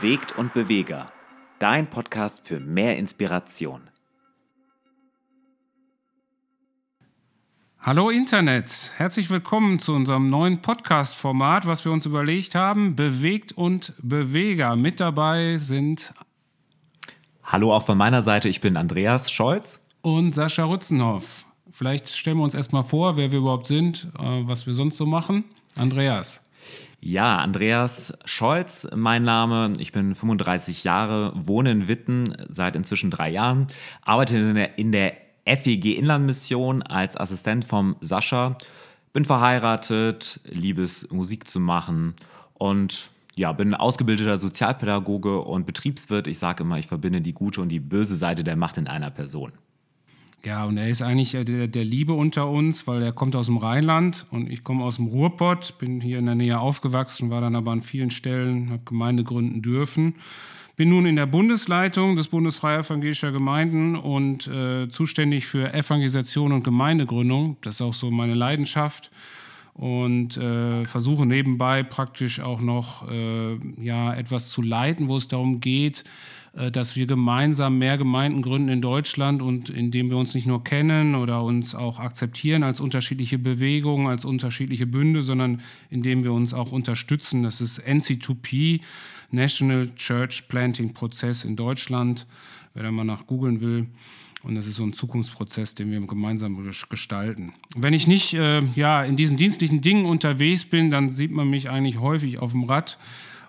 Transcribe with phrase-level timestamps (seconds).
[0.00, 1.12] Bewegt und Beweger.
[1.58, 3.82] Dein Podcast für mehr Inspiration.
[7.78, 12.96] Hallo Internet, herzlich willkommen zu unserem neuen Podcast-Format, was wir uns überlegt haben.
[12.96, 14.74] Bewegt und Beweger.
[14.74, 16.14] Mit dabei sind.
[17.42, 19.80] Hallo auch von meiner Seite, ich bin Andreas Scholz.
[20.00, 21.44] Und Sascha Rützenhoff.
[21.72, 25.04] Vielleicht stellen wir uns erstmal vor, wer wir überhaupt sind, äh, was wir sonst so
[25.04, 25.44] machen.
[25.76, 26.42] Andreas.
[27.02, 29.72] Ja, Andreas Scholz, mein Name.
[29.78, 33.66] Ich bin 35 Jahre, wohne in Witten seit inzwischen drei Jahren,
[34.02, 35.14] arbeite in der, in der
[35.46, 38.58] FEG Inlandmission als Assistent vom Sascha,
[39.14, 42.14] bin verheiratet, liebe es, Musik zu machen
[42.52, 46.26] und ja, bin ausgebildeter Sozialpädagoge und Betriebswirt.
[46.26, 49.10] Ich sage immer, ich verbinde die gute und die böse Seite der Macht in einer
[49.10, 49.52] Person.
[50.42, 53.46] Ja, und er ist eigentlich äh, der, der, Liebe unter uns, weil er kommt aus
[53.46, 57.42] dem Rheinland und ich komme aus dem Ruhrpott, bin hier in der Nähe aufgewachsen, war
[57.42, 60.14] dann aber an vielen Stellen, habe Gemeinde gründen dürfen.
[60.76, 66.52] Bin nun in der Bundesleitung des Bundes Freier Evangelischer Gemeinden und äh, zuständig für Evangelisation
[66.52, 67.58] und Gemeindegründung.
[67.60, 69.10] Das ist auch so meine Leidenschaft
[69.74, 75.60] und äh, versuche nebenbei praktisch auch noch äh, ja, etwas zu leiten, wo es darum
[75.60, 76.04] geht,
[76.52, 81.14] dass wir gemeinsam mehr Gemeinden gründen in Deutschland und indem wir uns nicht nur kennen
[81.14, 86.72] oder uns auch akzeptieren als unterschiedliche Bewegungen, als unterschiedliche Bünde, sondern indem wir uns auch
[86.72, 87.44] unterstützen.
[87.44, 88.80] Das ist NC2P,
[89.30, 92.26] National Church Planting Prozess in Deutschland,
[92.74, 93.86] wer da mal nach googeln will.
[94.42, 97.52] Und das ist so ein Zukunftsprozess, den wir gemeinsam gestalten.
[97.76, 101.68] Wenn ich nicht äh, ja, in diesen dienstlichen Dingen unterwegs bin, dann sieht man mich
[101.68, 102.98] eigentlich häufig auf dem Rad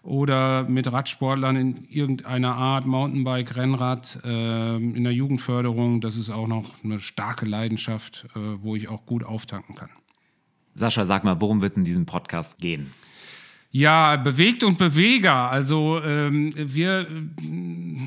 [0.03, 6.01] oder mit Radsportlern in irgendeiner Art, Mountainbike, Rennrad, äh, in der Jugendförderung.
[6.01, 9.89] Das ist auch noch eine starke Leidenschaft, äh, wo ich auch gut auftanken kann.
[10.73, 12.91] Sascha, sag mal, worum wird es in diesem Podcast gehen?
[13.73, 15.49] Ja, bewegt und Beweger.
[15.49, 17.07] Also ähm, wir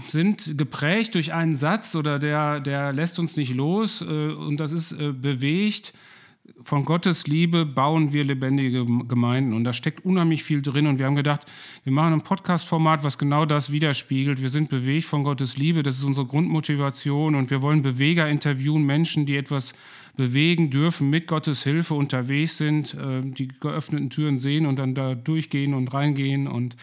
[0.09, 4.73] sind geprägt durch einen Satz oder der, der lässt uns nicht los äh, und das
[4.73, 5.95] ist äh, bewegt
[6.63, 9.53] von Gottes Liebe bauen wir lebendige Gemeinden.
[9.53, 10.87] Und da steckt unheimlich viel drin.
[10.87, 11.47] Und wir haben gedacht,
[11.85, 14.41] wir machen ein Podcast-Format, was genau das widerspiegelt.
[14.41, 15.83] Wir sind bewegt von Gottes Liebe.
[15.83, 17.35] Das ist unsere Grundmotivation.
[17.35, 19.75] Und wir wollen Beweger interviewen, Menschen, die etwas
[20.17, 25.15] bewegen dürfen, mit Gottes Hilfe unterwegs sind, äh, die geöffneten Türen sehen und dann da
[25.15, 26.77] durchgehen und reingehen und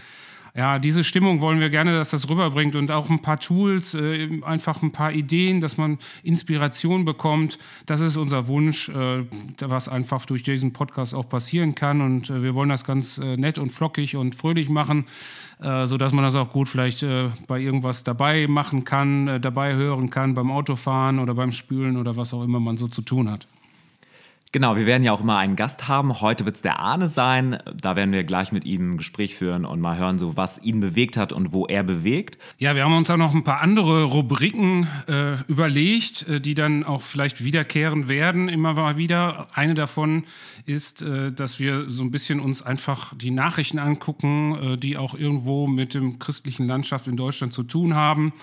[0.55, 4.41] ja, diese Stimmung wollen wir gerne, dass das rüberbringt und auch ein paar Tools, äh,
[4.43, 7.57] einfach ein paar Ideen, dass man Inspiration bekommt.
[7.85, 9.23] Das ist unser Wunsch, äh,
[9.59, 12.01] was einfach durch diesen Podcast auch passieren kann.
[12.01, 15.05] Und äh, wir wollen das ganz äh, nett und flockig und fröhlich machen,
[15.61, 20.09] äh, sodass man das auch gut vielleicht äh, bei irgendwas dabei machen kann, dabei hören
[20.09, 23.47] kann, beim Autofahren oder beim Spülen oder was auch immer man so zu tun hat.
[24.53, 26.19] Genau, wir werden ja auch immer einen Gast haben.
[26.19, 27.57] Heute wird es der Arne sein.
[27.73, 30.81] Da werden wir gleich mit ihm ein Gespräch führen und mal hören, so was ihn
[30.81, 32.37] bewegt hat und wo er bewegt.
[32.57, 36.83] Ja, wir haben uns auch noch ein paar andere Rubriken äh, überlegt, äh, die dann
[36.83, 39.47] auch vielleicht wiederkehren werden, immer mal wieder.
[39.53, 40.25] Eine davon
[40.65, 45.13] ist, äh, dass wir so ein bisschen uns einfach die Nachrichten angucken, äh, die auch
[45.13, 48.33] irgendwo mit dem christlichen Landschaft in Deutschland zu tun haben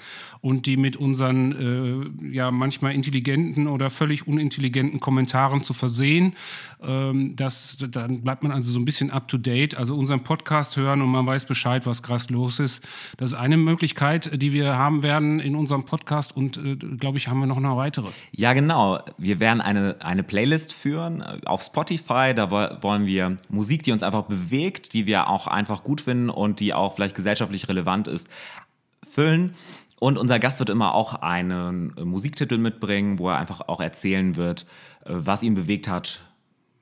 [0.41, 6.35] und die mit unseren äh, ja manchmal intelligenten oder völlig unintelligenten Kommentaren zu versehen.
[6.83, 9.77] Ähm, das, dann bleibt man also so ein bisschen up to date.
[9.77, 12.87] Also unseren Podcast hören und man weiß Bescheid, was krass los ist.
[13.17, 17.29] Das ist eine Möglichkeit, die wir haben werden in unserem Podcast und äh, glaube ich,
[17.29, 18.09] haben wir noch eine weitere.
[18.33, 19.01] Ja, genau.
[19.17, 22.33] Wir werden eine, eine Playlist führen äh, auf Spotify.
[22.35, 26.61] Da wollen wir Musik, die uns einfach bewegt, die wir auch einfach gut finden und
[26.61, 28.29] die auch vielleicht gesellschaftlich relevant ist,
[29.03, 29.55] füllen.
[30.01, 34.37] Und unser Gast wird immer auch einen äh, Musiktitel mitbringen, wo er einfach auch erzählen
[34.37, 34.67] wird,
[35.05, 36.23] äh, was ihn bewegt hat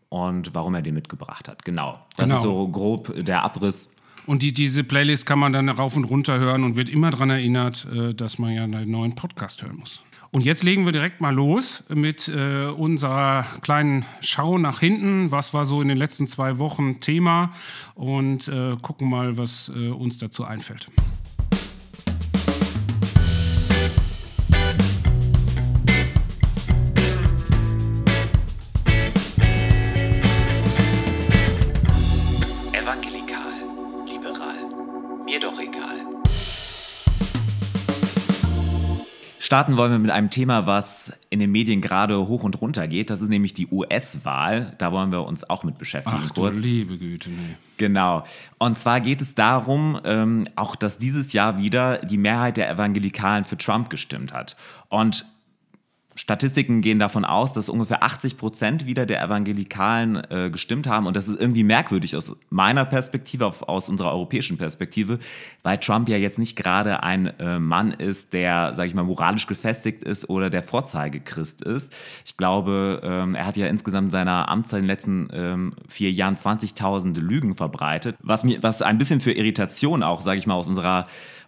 [0.09, 1.65] und warum er den mitgebracht hat.
[1.65, 1.99] Genau.
[2.17, 2.37] Das genau.
[2.37, 3.89] ist so grob der Abriss.
[4.27, 7.31] Und die, diese Playlist kann man dann rauf und runter hören und wird immer daran
[7.31, 10.01] erinnert, äh, dass man ja einen neuen Podcast hören muss.
[10.33, 15.31] Und jetzt legen wir direkt mal los mit äh, unserer kleinen Schau nach hinten.
[15.31, 17.53] Was war so in den letzten zwei Wochen Thema?
[17.95, 20.89] Und äh, gucken mal, was äh, uns dazu einfällt.
[39.47, 43.11] Starten wollen wir mit einem Thema, was in den Medien gerade hoch und runter geht.
[43.11, 44.75] Das ist nämlich die US-Wahl.
[44.79, 46.21] Da wollen wir uns auch mit beschäftigen.
[46.21, 46.57] Ach kurz.
[46.57, 47.55] du liebe Güte, nee.
[47.77, 48.25] Genau.
[48.59, 53.45] Und zwar geht es darum, ähm, auch dass dieses Jahr wieder die Mehrheit der Evangelikalen
[53.45, 54.57] für Trump gestimmt hat.
[54.89, 55.25] Und
[56.17, 61.07] Statistiken gehen davon aus, dass ungefähr 80 Prozent wieder der Evangelikalen äh, gestimmt haben.
[61.07, 65.19] Und das ist irgendwie merkwürdig aus meiner Perspektive, aus unserer europäischen Perspektive,
[65.63, 69.47] weil Trump ja jetzt nicht gerade ein äh, Mann ist, der, sage ich mal, moralisch
[69.47, 71.95] gefestigt ist oder der Vorzeigechrist ist.
[72.25, 76.11] Ich glaube, ähm, er hat ja insgesamt in seiner Amtszeit in den letzten ähm, vier
[76.11, 80.55] Jahren 20.000 Lügen verbreitet, was, mir, was ein bisschen für Irritation auch, sage ich mal,
[80.55, 81.05] aus unserer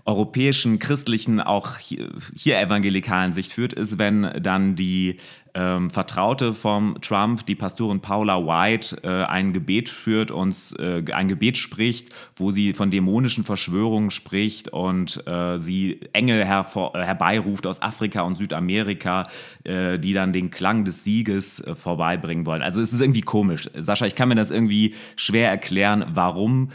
[0.08, 5.18] europäischen, christlichen, auch hier, hier evangelikalen Sicht führt, ist, wenn dann die
[5.52, 11.28] ähm, Vertraute vom Trump, die Pastorin Paula White, äh, ein Gebet führt und äh, ein
[11.28, 17.66] Gebet spricht, wo sie von dämonischen Verschwörungen spricht und äh, sie Engel hervor, äh, herbeiruft
[17.66, 19.28] aus Afrika und Südamerika,
[19.64, 22.62] äh, die dann den Klang des Sieges äh, vorbeibringen wollen.
[22.62, 23.68] Also es ist irgendwie komisch.
[23.74, 26.70] Sascha, ich kann mir das irgendwie schwer erklären, warum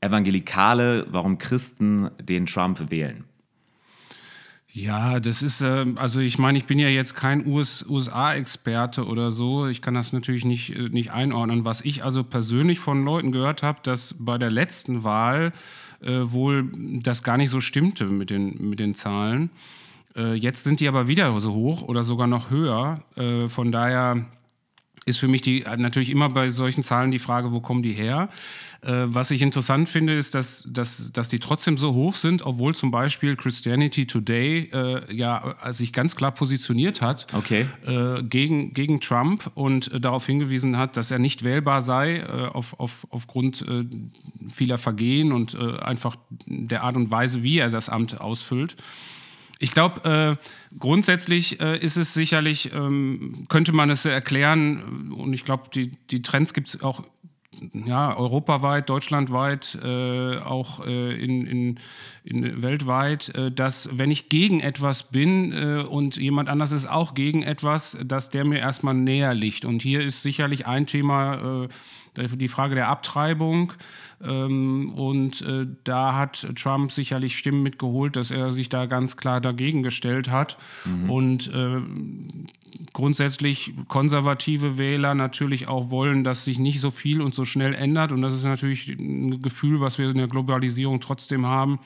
[0.00, 3.24] Evangelikale, warum Christen den Trump wählen?
[4.78, 9.66] Ja, das ist, äh, also ich meine, ich bin ja jetzt kein USA-Experte oder so.
[9.68, 11.64] Ich kann das natürlich nicht, äh, nicht einordnen.
[11.64, 15.54] Was ich also persönlich von Leuten gehört habe, dass bei der letzten Wahl
[16.02, 19.48] äh, wohl das gar nicht so stimmte mit den, mit den Zahlen.
[20.14, 23.02] Äh, jetzt sind die aber wieder so hoch oder sogar noch höher.
[23.16, 24.26] Äh, von daher
[25.06, 28.28] ist für mich die, natürlich immer bei solchen Zahlen die Frage, wo kommen die her?
[28.86, 32.72] Äh, was ich interessant finde, ist, dass, dass, dass die trotzdem so hoch sind, obwohl
[32.72, 37.66] zum Beispiel Christianity Today äh, ja sich ganz klar positioniert hat okay.
[37.84, 42.46] äh, gegen, gegen Trump und äh, darauf hingewiesen hat, dass er nicht wählbar sei äh,
[42.46, 43.84] auf, auf, aufgrund äh,
[44.52, 46.16] vieler Vergehen und einfach
[46.46, 48.76] der Art und Weise, wie er das Amt ausfüllt.
[49.58, 55.44] Ich glaube, äh, grundsätzlich äh, ist es sicherlich, ähm, könnte man es erklären, und ich
[55.44, 57.04] glaube, die, die Trends gibt es auch
[57.72, 61.80] ja, europaweit, deutschlandweit, äh, auch äh, in, in,
[62.24, 67.14] in, weltweit, äh, dass wenn ich gegen etwas bin äh, und jemand anders ist auch
[67.14, 69.64] gegen etwas, dass der mir erstmal näher liegt.
[69.64, 73.72] Und hier ist sicherlich ein Thema äh, die Frage der Abtreibung.
[74.22, 79.40] Ähm, und äh, da hat Trump sicherlich Stimmen mitgeholt, dass er sich da ganz klar
[79.40, 80.56] dagegen gestellt hat.
[80.84, 81.10] Mhm.
[81.10, 81.80] Und äh,
[82.92, 88.12] grundsätzlich konservative Wähler natürlich auch wollen, dass sich nicht so viel und so schnell ändert.
[88.12, 91.78] Und das ist natürlich ein Gefühl, was wir in der Globalisierung trotzdem haben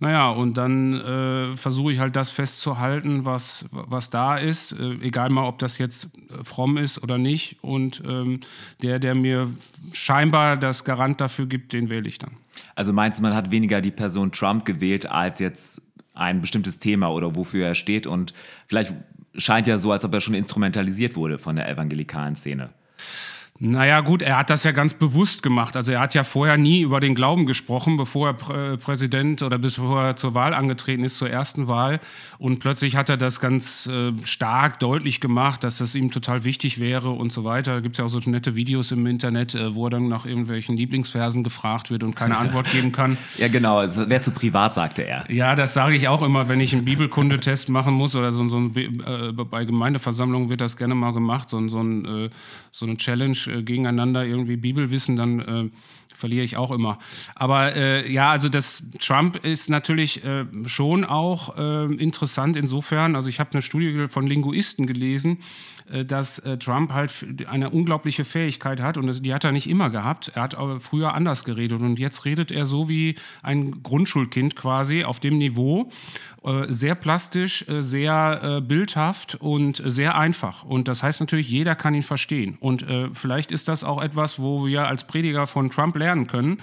[0.00, 5.28] naja, und dann äh, versuche ich halt das festzuhalten, was, was da ist, äh, egal
[5.28, 7.58] mal, ob das jetzt äh, fromm ist oder nicht.
[7.62, 8.40] Und ähm,
[8.82, 9.50] der, der mir
[9.92, 12.30] scheinbar das Garant dafür gibt, den wähle ich dann.
[12.74, 15.82] Also meinst du, man hat weniger die Person Trump gewählt als jetzt
[16.14, 18.06] ein bestimmtes Thema oder wofür er steht?
[18.06, 18.32] Und
[18.66, 18.94] vielleicht
[19.36, 22.70] scheint ja so, als ob er schon instrumentalisiert wurde von der evangelikalen Szene.
[23.62, 25.76] Naja, gut, er hat das ja ganz bewusst gemacht.
[25.76, 29.58] Also er hat ja vorher nie über den Glauben gesprochen, bevor er Prä Präsident oder
[29.58, 32.00] bevor er zur Wahl angetreten ist, zur ersten Wahl.
[32.38, 36.80] Und plötzlich hat er das ganz äh, stark deutlich gemacht, dass das ihm total wichtig
[36.80, 37.74] wäre und so weiter.
[37.74, 40.24] Da gibt es ja auch so nette Videos im Internet, äh, wo er dann nach
[40.24, 43.18] irgendwelchen Lieblingsversen gefragt wird und keine Antwort geben kann.
[43.36, 43.76] Ja, genau.
[43.76, 45.30] Also, Wäre zu privat, sagte er.
[45.30, 48.56] Ja, das sage ich auch immer, wenn ich einen Bibelkundetest machen muss oder so, so
[48.56, 52.30] ein, äh, bei Gemeindeversammlungen wird das gerne mal gemacht, so, so, ein, äh,
[52.72, 55.70] so eine Challenge äh, gegeneinander irgendwie Bibelwissen, dann äh,
[56.20, 56.98] verliere ich auch immer.
[57.34, 63.16] Aber äh, ja, also das Trump ist natürlich äh, schon auch äh, interessant insofern.
[63.16, 65.38] Also ich habe eine Studie von Linguisten gelesen,
[66.06, 67.10] dass Trump halt
[67.48, 70.30] eine unglaubliche Fähigkeit hat und die hat er nicht immer gehabt.
[70.36, 75.18] Er hat früher anders geredet und jetzt redet er so wie ein Grundschulkind quasi auf
[75.18, 75.90] dem Niveau.
[76.42, 80.64] Äh, sehr plastisch, sehr bildhaft und sehr einfach.
[80.64, 82.56] Und das heißt natürlich, jeder kann ihn verstehen.
[82.60, 86.58] Und vielleicht ist das auch etwas, wo wir als Prediger von Trump lernen können,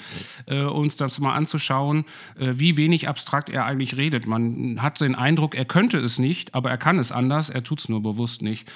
[0.48, 2.05] uns das mal anzuschauen,
[2.38, 4.25] wie wenig abstrakt er eigentlich redet.
[4.25, 7.79] Man hat den Eindruck, er könnte es nicht, aber er kann es anders, er tut
[7.79, 8.67] es nur bewusst nicht.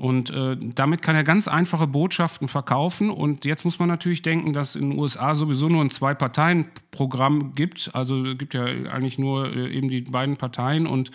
[0.00, 3.10] Und äh, damit kann er ganz einfache Botschaften verkaufen.
[3.10, 5.90] Und jetzt muss man natürlich denken, dass in den USA sowieso nur ein
[6.90, 7.90] Zwei-Parteien-Programm gibt.
[7.94, 11.10] Also es gibt ja eigentlich nur äh, eben die beiden Parteien und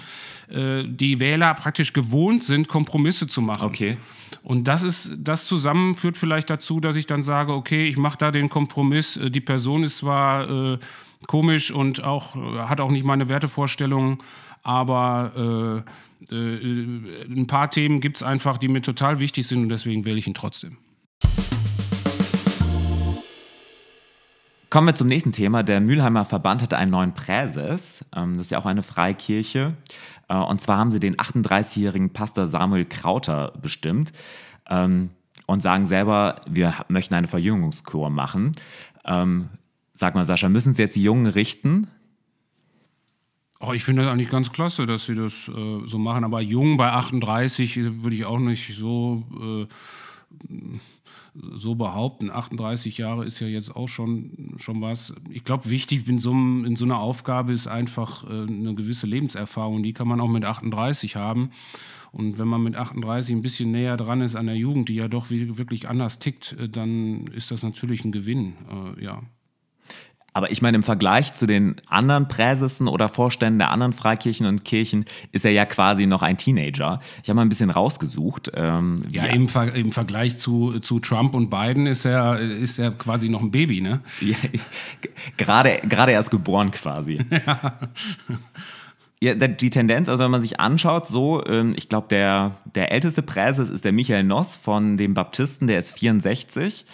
[0.49, 3.65] äh, die Wähler praktisch gewohnt sind, Kompromisse zu machen.
[3.65, 3.97] Okay.
[4.43, 8.17] Und das ist, das zusammen führt vielleicht dazu, dass ich dann sage, okay, ich mache
[8.17, 9.17] da den Kompromiss.
[9.17, 10.79] Äh, die Person ist zwar äh,
[11.27, 14.19] komisch und auch hat auch nicht meine Wertevorstellungen,
[14.61, 15.83] aber
[16.29, 19.69] äh, äh, äh, ein paar Themen gibt es einfach, die mir total wichtig sind und
[19.69, 20.77] deswegen wähle ich ihn trotzdem.
[24.75, 25.63] Kommen wir zum nächsten Thema.
[25.63, 28.03] Der Mülheimer Verband hatte einen neuen Präses.
[28.13, 29.73] Ähm, das ist ja auch eine Freikirche.
[30.27, 34.11] Äh, und zwar haben sie den 38-jährigen Pastor Samuel Krauter bestimmt
[34.69, 35.11] ähm,
[35.45, 38.51] und sagen selber, wir möchten eine Verjüngungskur machen.
[39.05, 39.47] Ähm,
[39.93, 41.87] sag mal, Sascha, müssen Sie jetzt die Jungen richten?
[43.61, 46.25] Oh, ich finde das eigentlich ganz klasse, dass sie das äh, so machen.
[46.25, 50.77] Aber jung bei 38 würde ich auch nicht so, äh,
[51.53, 52.31] so behaupten.
[52.31, 55.13] 38 Jahre ist ja jetzt auch schon, schon was.
[55.29, 59.83] Ich glaube, wichtig in so, in so einer Aufgabe ist einfach äh, eine gewisse Lebenserfahrung.
[59.83, 61.51] Die kann man auch mit 38 haben.
[62.11, 65.09] Und wenn man mit 38 ein bisschen näher dran ist an der Jugend, die ja
[65.09, 68.53] doch wirklich anders tickt, äh, dann ist das natürlich ein Gewinn.
[68.97, 69.21] Äh, ja.
[70.35, 74.65] Aber ich meine, im Vergleich zu den anderen Präsissen oder Vorständen der anderen Freikirchen und
[74.65, 76.99] Kirchen ist er ja quasi noch ein Teenager.
[77.23, 78.51] Ich habe mal ein bisschen rausgesucht.
[78.53, 82.91] Ähm, ja, im, Ver im, Vergleich zu, zu Trump und Biden ist er, ist er
[82.91, 84.01] quasi noch ein Baby, ne?
[84.19, 84.35] Ja,
[85.37, 87.19] gerade, gerade erst geboren quasi.
[87.45, 87.79] Ja.
[89.21, 93.21] Ja, die Tendenz, also wenn man sich anschaut, so, ähm, ich glaube, der, der älteste
[93.21, 96.85] Präses ist der Michael Noss von den Baptisten, der ist 64.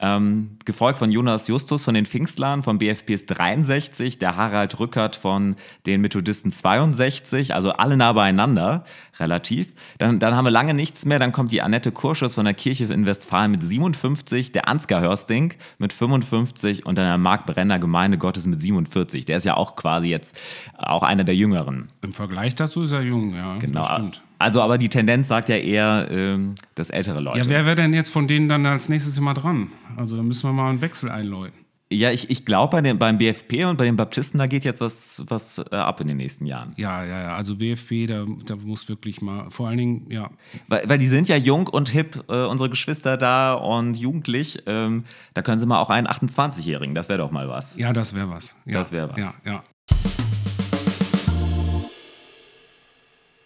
[0.00, 5.56] Ähm, gefolgt von Jonas Justus von den Pfingstlern, vom BFPs 63, der Harald Rückert von
[5.86, 8.84] den Methodisten 62, also alle nah beieinander,
[9.18, 9.72] relativ.
[9.98, 12.84] Dann, dann haben wir lange nichts mehr, dann kommt die Annette Kurschus von der Kirche
[12.84, 18.18] in Westfalen mit 57, der Ansgar Hörsting mit 55 und dann der Marc Brenner Gemeinde
[18.18, 19.24] Gottes mit 47.
[19.24, 20.38] Der ist ja auch quasi jetzt
[20.76, 21.88] auch einer der Jüngeren.
[22.02, 23.58] Im Vergleich dazu ist er jung, ja.
[23.58, 23.84] Genau.
[23.84, 24.22] stimmt.
[24.38, 27.38] Also, aber die Tendenz sagt ja eher, ähm, dass ältere Leute.
[27.38, 29.68] Ja, wer wäre denn jetzt von denen dann als nächstes immer dran?
[29.96, 31.68] Also, da müssen wir mal einen Wechsel einläuten.
[31.90, 35.24] Ja, ich, ich glaube, bei beim BFP und bei den Baptisten, da geht jetzt was,
[35.26, 36.74] was äh, ab in den nächsten Jahren.
[36.76, 37.34] Ja, ja, ja.
[37.34, 40.30] Also BFP, da, da muss wirklich mal, vor allen Dingen, ja.
[40.68, 44.62] Weil, weil die sind ja jung und hip, äh, unsere Geschwister da und jugendlich.
[44.66, 47.78] Ähm, da können sie mal auch einen 28-Jährigen, das wäre doch mal was.
[47.78, 48.54] Ja, das wäre was.
[48.66, 49.18] Ja, das wäre was.
[49.18, 49.64] Ja, ja.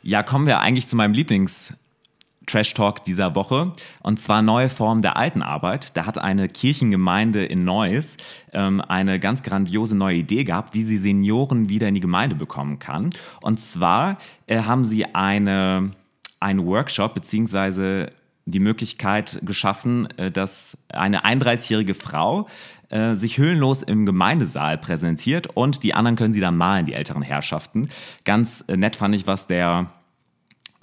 [0.02, 1.72] Ja, kommen wir eigentlich zu meinem Lieblings-
[2.46, 5.96] Trash Talk dieser Woche und zwar neue Form der alten Arbeit.
[5.96, 8.16] Da hat eine Kirchengemeinde in Neuss
[8.52, 12.78] ähm, eine ganz grandiose neue Idee gehabt, wie sie Senioren wieder in die Gemeinde bekommen
[12.78, 13.10] kann.
[13.40, 14.18] Und zwar
[14.48, 15.92] äh, haben sie eine,
[16.40, 18.10] einen Workshop beziehungsweise
[18.44, 22.48] die Möglichkeit geschaffen, äh, dass eine 31-jährige Frau
[22.92, 27.22] äh, sich hüllenlos im Gemeindesaal präsentiert und die anderen können sie dann malen, die älteren
[27.22, 27.88] Herrschaften.
[28.24, 29.90] Ganz äh, nett fand ich, was der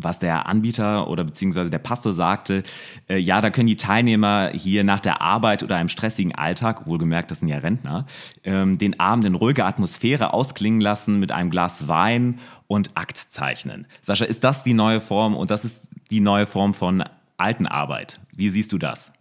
[0.01, 2.63] was der Anbieter oder beziehungsweise der Pastor sagte,
[3.09, 7.31] äh, ja, da können die Teilnehmer hier nach der Arbeit oder einem stressigen Alltag, wohlgemerkt,
[7.31, 8.05] das sind ja Rentner,
[8.43, 13.87] ähm, den Abend in ruhiger Atmosphäre ausklingen lassen mit einem Glas Wein und Akt zeichnen.
[14.01, 17.03] Sascha, ist das die neue Form und das ist die neue Form von
[17.37, 18.19] alten Arbeit?
[18.31, 19.11] Wie siehst du das?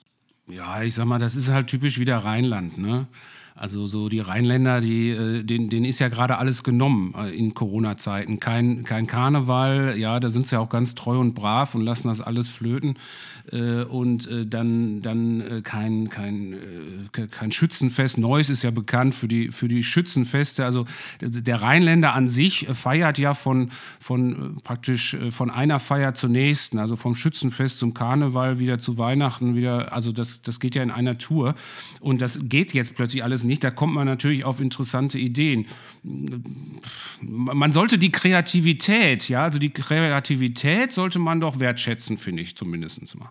[0.50, 3.06] Ja, ich sag mal, das ist halt typisch wieder Rheinland, ne?
[3.54, 7.54] Also so die Rheinländer, die, äh, denen, denen ist ja gerade alles genommen äh, in
[7.54, 8.38] Corona-Zeiten.
[8.38, 12.06] Kein, kein Karneval, ja, da sind sie ja auch ganz treu und brav und lassen
[12.06, 12.94] das alles flöten.
[13.52, 16.56] Äh, und äh, dann, dann äh, kein, kein,
[17.30, 18.18] kein Schützenfest.
[18.18, 20.64] Neuss ist ja bekannt für die, für die Schützenfeste.
[20.64, 20.84] Also
[21.20, 26.96] der Rheinländer an sich feiert ja von, von praktisch von einer Feier zur nächsten, also
[26.96, 31.18] vom Schützenfest zum Karneval, wieder zu Weihnachten, wieder, also das, das geht ja in einer
[31.18, 31.54] Tour.
[32.00, 33.64] Und das geht jetzt plötzlich alles nicht.
[33.64, 35.66] Da kommt man natürlich auf interessante Ideen.
[37.22, 43.18] Man sollte die Kreativität, ja, also die Kreativität sollte man doch wertschätzen, finde ich zumindest
[43.18, 43.30] mal.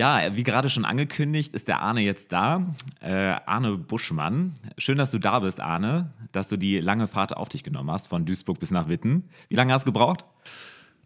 [0.00, 2.70] Ja, wie gerade schon angekündigt, ist der Arne jetzt da.
[3.02, 4.54] Äh, Arne Buschmann.
[4.78, 8.08] Schön, dass du da bist, Arne, dass du die lange Fahrt auf dich genommen hast,
[8.08, 9.24] von Duisburg bis nach Witten.
[9.50, 10.24] Wie lange hast du gebraucht?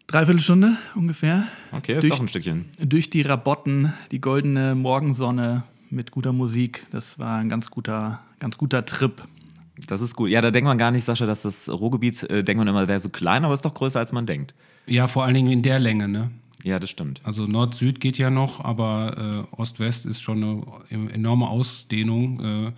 [0.07, 1.47] Dreiviertel Stunde ungefähr.
[1.71, 2.65] Okay, ist durch, doch ein Stückchen.
[2.79, 6.85] Durch die Rabotten, die goldene Morgensonne mit guter Musik.
[6.91, 9.23] Das war ein ganz guter, ganz guter Trip.
[9.87, 10.29] Das ist gut.
[10.29, 12.99] Ja, da denkt man gar nicht, Sascha, dass das Ruhrgebiet, äh, denkt man immer, wäre
[12.99, 14.53] so klein, aber ist doch größer, als man denkt.
[14.85, 16.31] Ja, vor allen Dingen in der Länge, ne?
[16.63, 17.21] Ja, das stimmt.
[17.23, 22.39] Also Nord-Süd geht ja noch, aber äh, Ost-West ist schon eine enorme Ausdehnung.
[22.39, 22.71] Äh,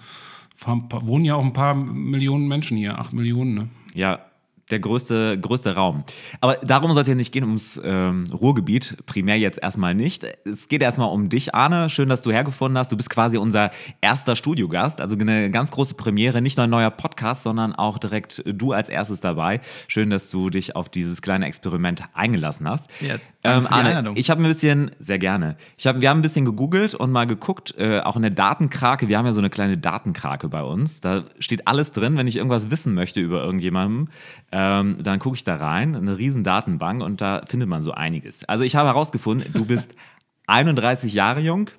[0.65, 3.69] wohnen ja auch ein paar Millionen Menschen hier, acht Millionen, ne?
[3.93, 4.26] Ja,
[4.69, 6.03] der größte, größte Raum.
[6.41, 10.25] Aber darum soll es ja nicht gehen, ums ähm, Ruhrgebiet, primär jetzt erstmal nicht.
[10.45, 11.89] Es geht erstmal um dich, Arne.
[11.89, 12.91] Schön, dass du hergefunden hast.
[12.91, 13.71] Du bist quasi unser
[14.01, 16.41] erster Studiogast, also eine ganz große Premiere.
[16.41, 19.61] Nicht nur ein neuer Podcast, sondern auch direkt du als erstes dabei.
[19.87, 22.89] Schön, dass du dich auf dieses kleine Experiment eingelassen hast.
[22.99, 23.15] Ja,
[23.47, 26.95] ähm, Arne, ich habe ein bisschen, sehr gerne, ich hab, wir haben ein bisschen gegoogelt
[26.95, 30.49] und mal geguckt, äh, auch in der Datenkrake, wir haben ja so eine kleine Datenkrake
[30.49, 34.09] bei uns, da steht alles drin, wenn ich irgendwas wissen möchte über irgendjemanden,
[34.57, 38.43] ähm, dann gucke ich da rein, eine riesen Datenbank und da findet man so einiges.
[38.45, 39.93] Also ich habe herausgefunden, du bist
[40.47, 41.69] 31 Jahre jung,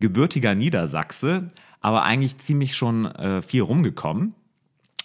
[0.00, 1.48] gebürtiger Niedersachse,
[1.80, 4.34] aber eigentlich ziemlich schon äh, viel rumgekommen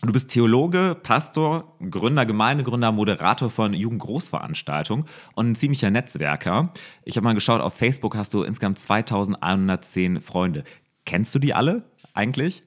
[0.02, 6.72] Du bist Theologe, Pastor, Gründer, Gemeindegründer, Moderator von Jugendgroßveranstaltungen und ein ziemlicher Netzwerker.
[7.06, 10.64] Ich habe mal geschaut, auf Facebook hast du insgesamt 2110 Freunde.
[11.06, 12.62] Kennst du die alle eigentlich?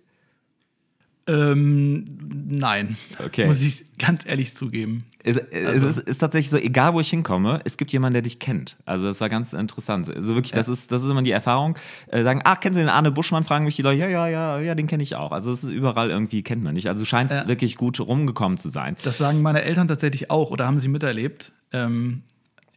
[1.29, 2.07] Ähm,
[2.49, 2.97] nein.
[3.25, 3.47] Okay.
[3.47, 5.05] Muss ich ganz ehrlich zugeben.
[5.23, 8.39] Es, es ist, ist tatsächlich so, egal wo ich hinkomme, es gibt jemanden, der dich
[8.39, 8.77] kennt.
[8.87, 10.09] Also das war ganz interessant.
[10.09, 11.77] Also wirklich, das, ist, das ist immer die Erfahrung.
[12.07, 13.45] Äh, sagen, ach, kennen Sie den Arne Buschmann?
[13.45, 15.33] Fragen mich die Leute, ja, ja, ja, ja, den kenne ich auch.
[15.33, 16.89] Also es ist überall irgendwie, kennt man nicht.
[16.89, 17.47] Also du scheinst Ja.
[17.47, 18.97] wirklich gut rumgekommen zu sein.
[19.03, 21.53] Das sagen meine Eltern tatsächlich auch oder haben sie miterlebt.
[21.73, 22.23] Ähm,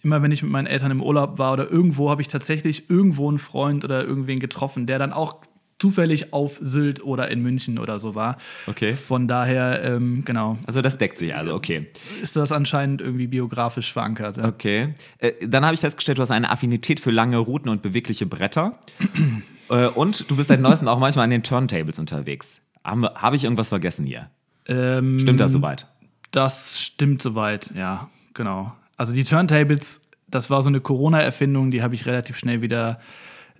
[0.03, 3.29] immer wenn ich mit meinen Eltern im Urlaub war oder irgendwo, habe ich tatsächlich irgendwo
[3.29, 5.37] einen Freund oder irgendwen getroffen, der dann auch
[5.81, 8.37] zufällig auf Sylt oder in München oder so war.
[8.67, 8.93] Okay.
[8.93, 11.87] Von daher, ähm, genau, Also das deckt sich also, okay.
[12.21, 14.37] ist das anscheinend irgendwie biografisch verankert.
[14.37, 14.45] Ja.
[14.45, 14.93] Okay.
[15.17, 18.79] Äh, dann habe ich festgestellt, du hast eine Affinität für lange Routen und bewegliche Bretter.
[19.69, 22.61] äh, und du bist seit neuestem auch manchmal an den Turntables unterwegs.
[22.83, 24.29] Habe hab ich irgendwas vergessen hier?
[24.67, 25.87] Ähm, Stimmt das soweit?
[26.29, 28.71] Das stimmt soweit, ja, genau.
[28.97, 32.99] Also die Turntables, das war so eine Corona-Erfindung, die habe ich relativ schnell wieder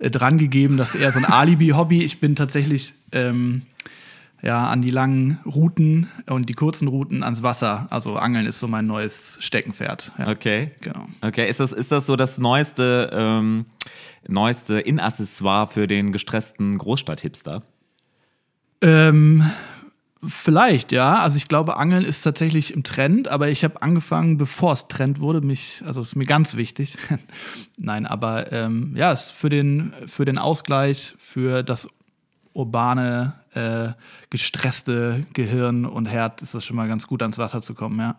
[0.02, 0.76] äh, dran gegeben.
[0.76, 2.02] Das ist eher so ein Alibi-Hobby.
[2.02, 3.62] Ich bin tatsächlich ähm,
[4.42, 7.86] ja, an die langen Routen und die kurzen Routen ans Wasser.
[7.90, 10.10] Also Angeln ist so mein neues Steckenpferd.
[10.18, 10.72] Ja, Okay.
[10.80, 11.06] genau.
[11.20, 13.66] Okay, ist das, ist das so das neueste, ähm,
[14.26, 17.62] neueste In-Accessoire für den gestressten Großstadt-Hipster?
[18.80, 19.48] Ähm,
[20.24, 21.20] vielleicht, ja.
[21.20, 25.20] Also ich glaube, Angeln ist tatsächlich im Trend, aber ich habe angefangen, bevor es Trend
[25.20, 26.96] wurde, mich, also ist mir ganz wichtig.
[27.78, 31.88] Nein, aber ähm, ja, ist für den, für den Ausgleich, für das
[32.52, 33.92] urbane, äh,
[34.30, 38.16] gestresste Gehirn und Herz ist das schon mal ganz gut, ans Wasser zu kommen, ja.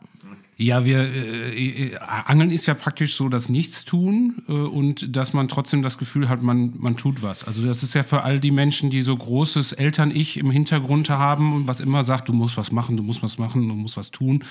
[0.55, 5.47] Ja, wir äh, äh, Angeln ist ja praktisch so das Nichtstun äh, und dass man
[5.47, 7.43] trotzdem das Gefühl hat, man, man tut was.
[7.43, 11.53] Also das ist ja für all die Menschen, die so großes Eltern-Ich im Hintergrund haben
[11.53, 14.11] und was immer sagt, du musst was machen, du musst was machen, du musst was
[14.11, 14.43] tun.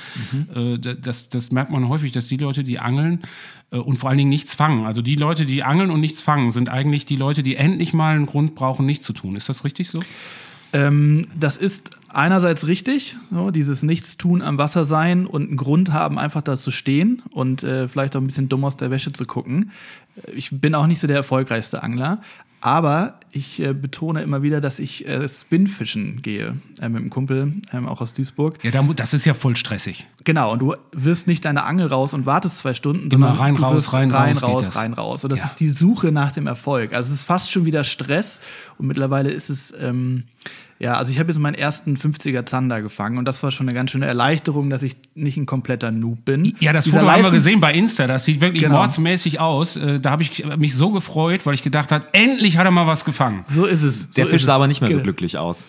[0.55, 3.21] Äh, da- das, das merkt man häufig, dass die Leute, die angeln
[3.71, 6.51] äh, und vor allen Dingen nichts fangen, also die Leute, die angeln und nichts fangen,
[6.51, 9.37] sind eigentlich die Leute, die endlich mal einen Grund brauchen, nichts zu tun.
[9.37, 10.01] Ist das richtig so?
[10.75, 16.19] Ähm, das ist einerseits richtig, so, dieses Nichtstun am Wasser sein und einen Grund haben,
[16.19, 19.25] einfach da zu stehen und äh, vielleicht auch ein bisschen dumm aus der Wäsche zu
[19.25, 19.71] gucken.
[20.35, 22.21] Ich bin auch nicht so der erfolgreichste Angler,
[22.61, 27.55] aber ich äh, betone immer wieder, dass ich äh, Spinfischen gehe äh, mit einem Kumpel,
[27.73, 28.59] ähm, auch aus Duisburg.
[28.63, 30.07] Ja, das ist ja voll stressig.
[30.25, 33.57] Genau, und du wirst nicht deine Angel raus und wartest zwei Stunden, Immer sondern rein,
[33.57, 35.25] raus, rein, rein, raus geht raus, rein, raus.
[35.25, 35.47] Und das Ja.
[35.47, 36.93] ist die Suche nach dem Erfolg.
[36.95, 38.41] Also es ist fast schon wieder Stress
[38.79, 40.25] und mittlerweile ist es, ähm,
[40.79, 43.75] ja, also ich habe jetzt meinen ersten 50er Zander gefangen und das war schon eine
[43.75, 46.55] ganz schöne Erleichterung, dass ich nicht ein kompletter Noob bin.
[46.59, 48.09] Ja, das Dieser Foto haben wir gesehen bei Insta.
[48.09, 48.77] Das sieht wirklich Genau.
[48.79, 49.77] mordsmäßig aus.
[49.77, 52.87] Äh, Da habe ich mich so gefreut, weil ich gedacht habe, endlich hat er mal
[52.89, 53.22] was gefangen.
[53.47, 54.11] So ist es.
[54.11, 54.57] Der so Fisch sah es.
[54.57, 55.05] aber nicht mehr so Genau.
[55.05, 55.65] glücklich aus.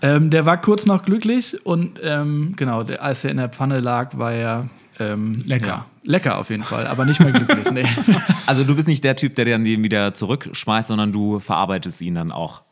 [0.00, 3.80] Ähm, der war kurz noch glücklich und ähm, genau, der, als er in der Pfanne
[3.80, 4.68] lag, war er
[5.00, 5.66] ähm, Lecker.
[5.66, 7.70] Ja, lecker auf jeden Fall, aber nicht mehr glücklich.
[7.72, 7.84] nee.
[8.46, 12.14] Also du bist nicht der Typ, der dann den wieder zurückschmeißt, sondern du verarbeitest ihn
[12.14, 12.62] dann auch.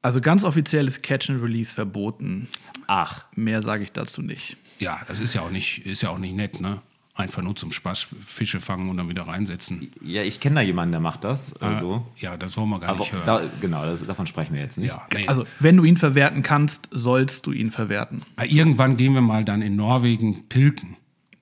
[0.00, 2.46] Also ganz offiziell ist Catch and Release verboten.
[2.86, 3.24] Ach.
[3.34, 4.56] Mehr sage ich dazu nicht.
[4.78, 6.78] Ja, das ist ja auch nicht, ist ja auch nicht nett, ne?
[7.18, 9.90] Einfach nur zum Spaß Fische fangen und dann wieder reinsetzen.
[10.00, 11.52] Ja, ich kenne da jemanden, der macht das.
[11.60, 12.06] Also.
[12.16, 13.22] Ja, das wollen wir gar Aber nicht hören.
[13.26, 14.86] da, genau, das, davon sprechen wir jetzt nicht.
[14.90, 15.26] ja, nee.
[15.26, 18.22] Also, wenn du ihn verwerten kannst, sollst du ihn verwerten.
[18.40, 20.96] Irgendwann gehen wir mal dann in Norwegen pilken.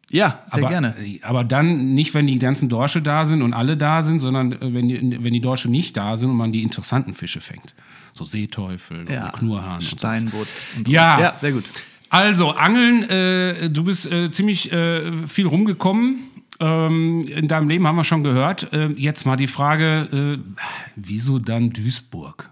[0.08, 0.94] Ja, sehr aber, gerne.
[1.22, 4.72] Aber dann nicht, wenn die ganzen Dorsche da sind und alle da sind, sondern äh,
[4.72, 7.74] wenn die, wenn die Dorsche nicht da sind und man die interessanten Fische fängt.
[8.14, 9.82] So Seeteufel Ja, und Knurrhahn.
[9.82, 10.48] Steinbutt.
[10.76, 10.92] und so.
[10.92, 11.20] Ja.
[11.20, 11.64] ja, sehr gut.
[12.08, 16.18] Also, Angeln, äh, du bist äh, ziemlich äh, viel rumgekommen.
[16.58, 18.72] Ähm, in deinem Leben haben wir schon gehört.
[18.72, 20.62] Äh, jetzt mal die Frage, äh,
[20.94, 22.48] wieso dann Duisburg?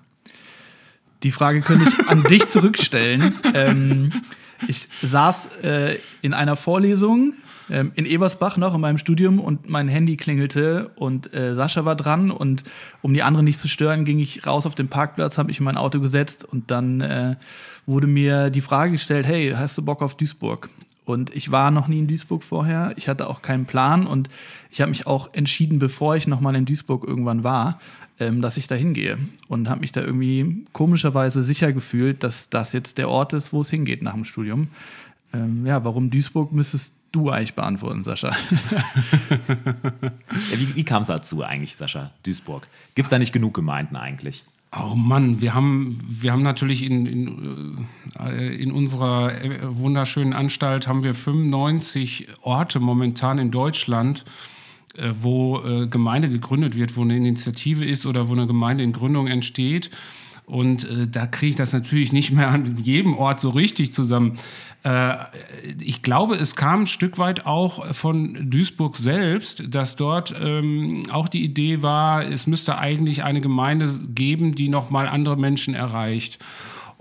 [1.22, 3.34] Die Frage könnte ich an dich zurückstellen.
[3.54, 4.10] Ähm,
[4.66, 7.34] ich saß äh, in einer Vorlesung
[7.70, 11.96] ähm, in Ebersbach noch in meinem Studium und mein Handy klingelte und äh, Sascha war
[11.96, 12.64] dran und
[13.00, 15.64] um die anderen nicht zu stören, ging ich raus auf den Parkplatz, habe mich in
[15.64, 17.36] mein Auto gesetzt und dann äh,
[17.86, 20.70] wurde mir die Frage gestellt, hey, hast du Bock auf Duisburg?
[21.04, 22.94] Und ich war noch nie in Duisburg vorher.
[22.96, 24.30] Ich hatte auch keinen Plan und
[24.70, 27.78] ich habe mich auch entschieden, bevor ich noch mal in Duisburg irgendwann war,
[28.18, 29.18] ähm, dass ich da hingehe.
[29.48, 33.60] Und habe mich da irgendwie komischerweise sicher gefühlt, dass das jetzt der Ort ist, wo
[33.60, 34.68] es hingeht nach dem Studium.
[35.34, 38.30] Ähm, ja, warum Duisburg müsstest du eigentlich beantworten, Sascha?
[40.50, 42.10] Ja, wie wie kam es dazu eigentlich, Sascha?
[42.24, 42.66] Duisburg.
[42.94, 44.44] Gibt es da nicht genug Gemeinden eigentlich?
[44.76, 47.86] Oh Mann, wir haben, wir haben natürlich in, in,
[48.18, 54.24] äh, in unserer äh, wunderschönen Anstalt haben wir 95 Orte momentan in Deutschland,
[54.96, 59.28] äh, wo Gemeinde gegründet wird, wo eine Initiative ist oder wo eine Gemeinde in Gründung
[59.28, 59.90] entsteht.
[60.46, 64.38] Und äh, da kriege ich das natürlich nicht mehr an jedem Ort so richtig zusammen.
[64.82, 65.16] Äh,
[65.80, 71.28] ich glaube, es kam ein Stück weit auch von Duisburg selbst, dass dort ähm, auch
[71.28, 76.38] die Idee war, es müsste eigentlich eine Gemeinde geben, die nochmal andere Menschen erreicht.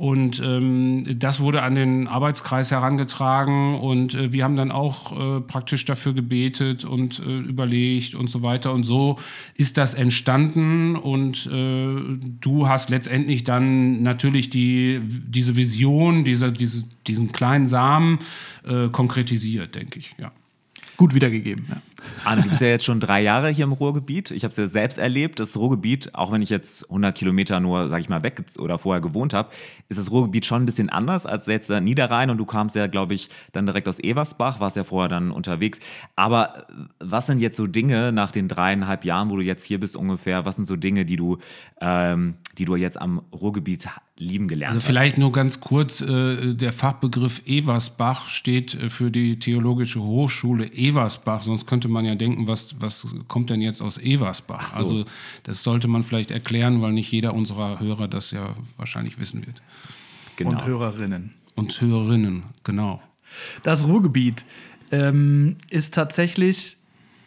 [0.04, 5.40] Und ähm, das wurde an den Arbeitskreis herangetragen und äh, wir haben dann auch äh,
[5.40, 8.74] praktisch dafür gebetet und äh, überlegt und so weiter.
[8.74, 9.18] Und so
[9.56, 16.84] ist das entstanden und äh, du hast letztendlich dann natürlich die, diese Vision, diese, diese,
[17.08, 18.20] diesen kleinen Samen
[18.68, 20.34] äh, konkretisiert, denke ich, ja.
[20.98, 21.82] Gut wiedergegeben, ja.
[22.24, 24.32] Arne, du bist ja jetzt schon drei Jahre hier im Ruhrgebiet.
[24.32, 25.40] Ich habe es ja selbst erlebt.
[25.40, 29.02] Das Ruhrgebiet, auch wenn ich jetzt 100 Kilometer nur, sag ich mal, weg oder vorher
[29.02, 29.50] gewohnt habe,
[29.90, 32.30] ist das Ruhrgebiet schon ein bisschen anders als jetzt der Niederrhein.
[32.30, 35.80] Und du kamst ja, glaube ich, dann direkt aus Eversbach, warst ja vorher dann unterwegs.
[36.16, 36.66] Aber
[37.00, 40.46] was sind jetzt so Dinge nach den dreieinhalb Jahren, wo du jetzt hier bist ungefähr,
[40.46, 41.38] was sind so Dinge, die du,
[41.82, 43.88] ähm, die du jetzt am Ruhrgebiet
[44.18, 44.88] lieben gelernt also hast?
[44.88, 51.44] Vielleicht nur ganz kurz, äh, der Fachbegriff Eversbach steht äh, für die Theologische Hochschule Eversbach,
[51.44, 54.74] sonst könnte man ja denken, was, was kommt denn jetzt aus Eversbach?
[54.74, 54.84] So.
[54.84, 55.06] Also
[55.44, 59.62] das sollte man vielleicht erklären, weil nicht jeder unserer Hörer das ja wahrscheinlich wissen wird.
[60.36, 60.52] Genau.
[60.52, 61.34] Und Hörerinnen.
[61.56, 63.02] Und Hörerinnen, genau.
[63.62, 64.46] Das Ruhrgebiet
[64.92, 66.78] ähm, ist tatsächlich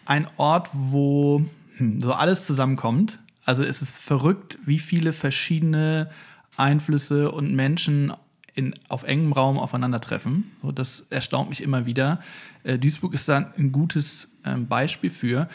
[0.04, 1.44] ein Ort, wo
[1.76, 3.18] hm, so alles zusammenkommt.
[3.44, 6.10] Also es ist verrückt, wie viele verschiedene
[6.56, 8.12] Einflüsse und Menschen
[8.54, 10.50] in, auf engem Raum aufeinandertreffen.
[10.62, 12.20] So, das erstaunt mich immer wieder.
[12.64, 15.48] Äh, Duisburg ist da ein gutes ähm, Beispiel für.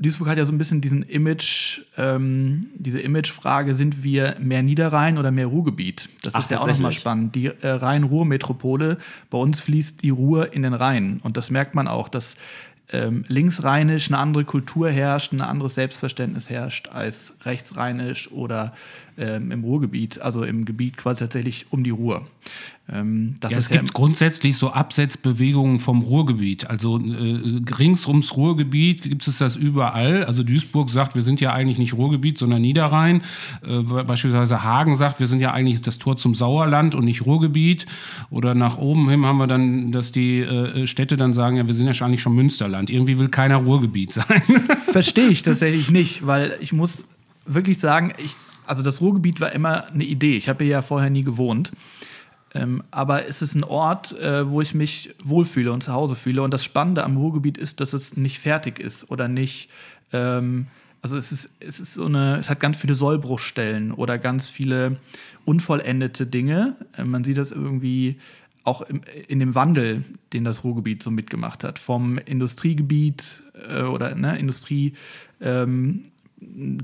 [0.00, 5.18] Duisburg hat ja so ein bisschen diesen Image, ähm, diese Imagefrage, sind wir mehr Niederrhein
[5.18, 6.08] oder mehr Ruhrgebiet?
[6.22, 7.34] Das Ach, ist ja auch nochmal spannend.
[7.34, 8.98] Die äh, Rhein-Ruhr-Metropole,
[9.30, 11.20] bei uns fließt die Ruhr in den Rhein.
[11.24, 12.36] Und das merkt man auch, dass
[12.90, 18.72] ähm, linksrheinisch eine andere Kultur herrscht, ein anderes Selbstverständnis herrscht als rechtsrheinisch oder
[19.18, 22.26] ähm, im Ruhrgebiet, also im Gebiet quasi tatsächlich um die Ruhr.
[22.90, 26.68] Ähm, das Ja, es ja gibt grundsätzlich so Absetzbewegungen vom Ruhrgebiet.
[26.68, 30.24] Also äh, rings ums Ruhrgebiet gibt es das überall.
[30.24, 33.22] Also Duisburg sagt, wir sind ja eigentlich nicht Ruhrgebiet, sondern Niederrhein.
[33.62, 37.86] Äh, beispielsweise Hagen sagt, wir sind ja eigentlich das Tor zum Sauerland und nicht Ruhrgebiet.
[38.30, 41.74] Oder nach oben hin haben wir dann, dass die äh, Städte dann sagen, ja, wir
[41.74, 42.88] sind ja eigentlich schon Münsterland.
[42.88, 44.42] Irgendwie will keiner Ruhrgebiet sein.
[44.90, 47.04] Verstehe ich tatsächlich nicht, weil ich muss
[47.44, 48.34] wirklich sagen, ich,
[48.66, 50.36] also das Ruhrgebiet war immer eine Idee.
[50.36, 51.70] Ich habe hier ja vorher nie gewohnt.
[52.54, 56.42] Ähm, aber es ist ein Ort, äh, wo ich mich wohlfühle und zu Hause fühle.
[56.42, 59.68] Und das Spannende am Ruhrgebiet ist, dass es nicht fertig ist oder nicht.
[60.12, 60.66] Ähm,
[61.02, 64.96] also es ist, es ist so eine, es hat ganz viele Sollbruchstellen oder ganz viele
[65.44, 66.76] unvollendete Dinge.
[66.96, 68.18] Äh, man sieht das irgendwie
[68.64, 71.78] auch im, in dem Wandel, den das Ruhrgebiet so mitgemacht hat.
[71.78, 74.94] Vom Industriegebiet äh, oder ne, Industrie.
[75.40, 76.02] Ähm,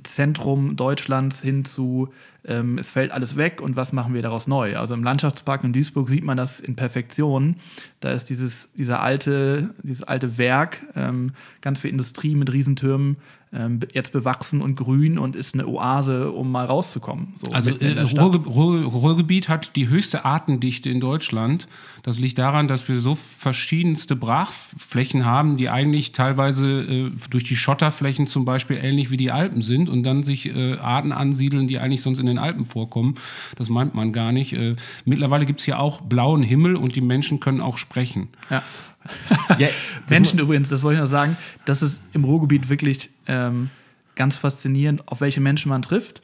[0.03, 2.13] Zentrum Deutschlands hin zu,
[2.45, 4.77] ähm, es fällt alles weg und was machen wir daraus neu?
[4.77, 7.57] Also im Landschaftspark in Duisburg sieht man das in Perfektion.
[8.01, 13.17] Da ist dieses, dieser alte, dieses alte Werk, ähm, ganz viel Industrie mit Riesentürmen,
[13.55, 17.33] ähm, jetzt bewachsen und grün und ist eine Oase, um mal rauszukommen.
[17.37, 18.01] So Also äh.
[18.01, 21.67] Ruhrge Ruhr Ruhrgebiet hat die höchste Artendichte in Deutschland.
[22.03, 27.57] Das liegt daran, dass wir so verschiedenste Brachflächen haben, die eigentlich teilweise äh, durch die
[27.57, 31.79] Schotterflächen zum Beispiel ähnlich wie die Alpen sind und dann sich äh, Arten ansiedeln, die
[31.79, 33.15] eigentlich sonst in den Alpen vorkommen.
[33.57, 34.53] Das meint man gar nicht.
[34.53, 38.29] Äh, mittlerweile gibt es hier auch blauen Himmel und die Menschen können auch sprechen.
[38.51, 38.63] Ja.
[39.59, 39.69] Ja,
[40.09, 43.71] Menschen übrigens, das wollte ich noch sagen, das ist im Ruhrgebiet wirklich ähm,
[44.15, 46.23] ganz faszinierend, auf welche Menschen man trifft.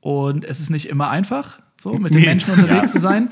[0.00, 2.26] Und es ist nicht immer einfach, so mit den Nee.
[2.26, 3.30] Menschen unterwegs zu sein.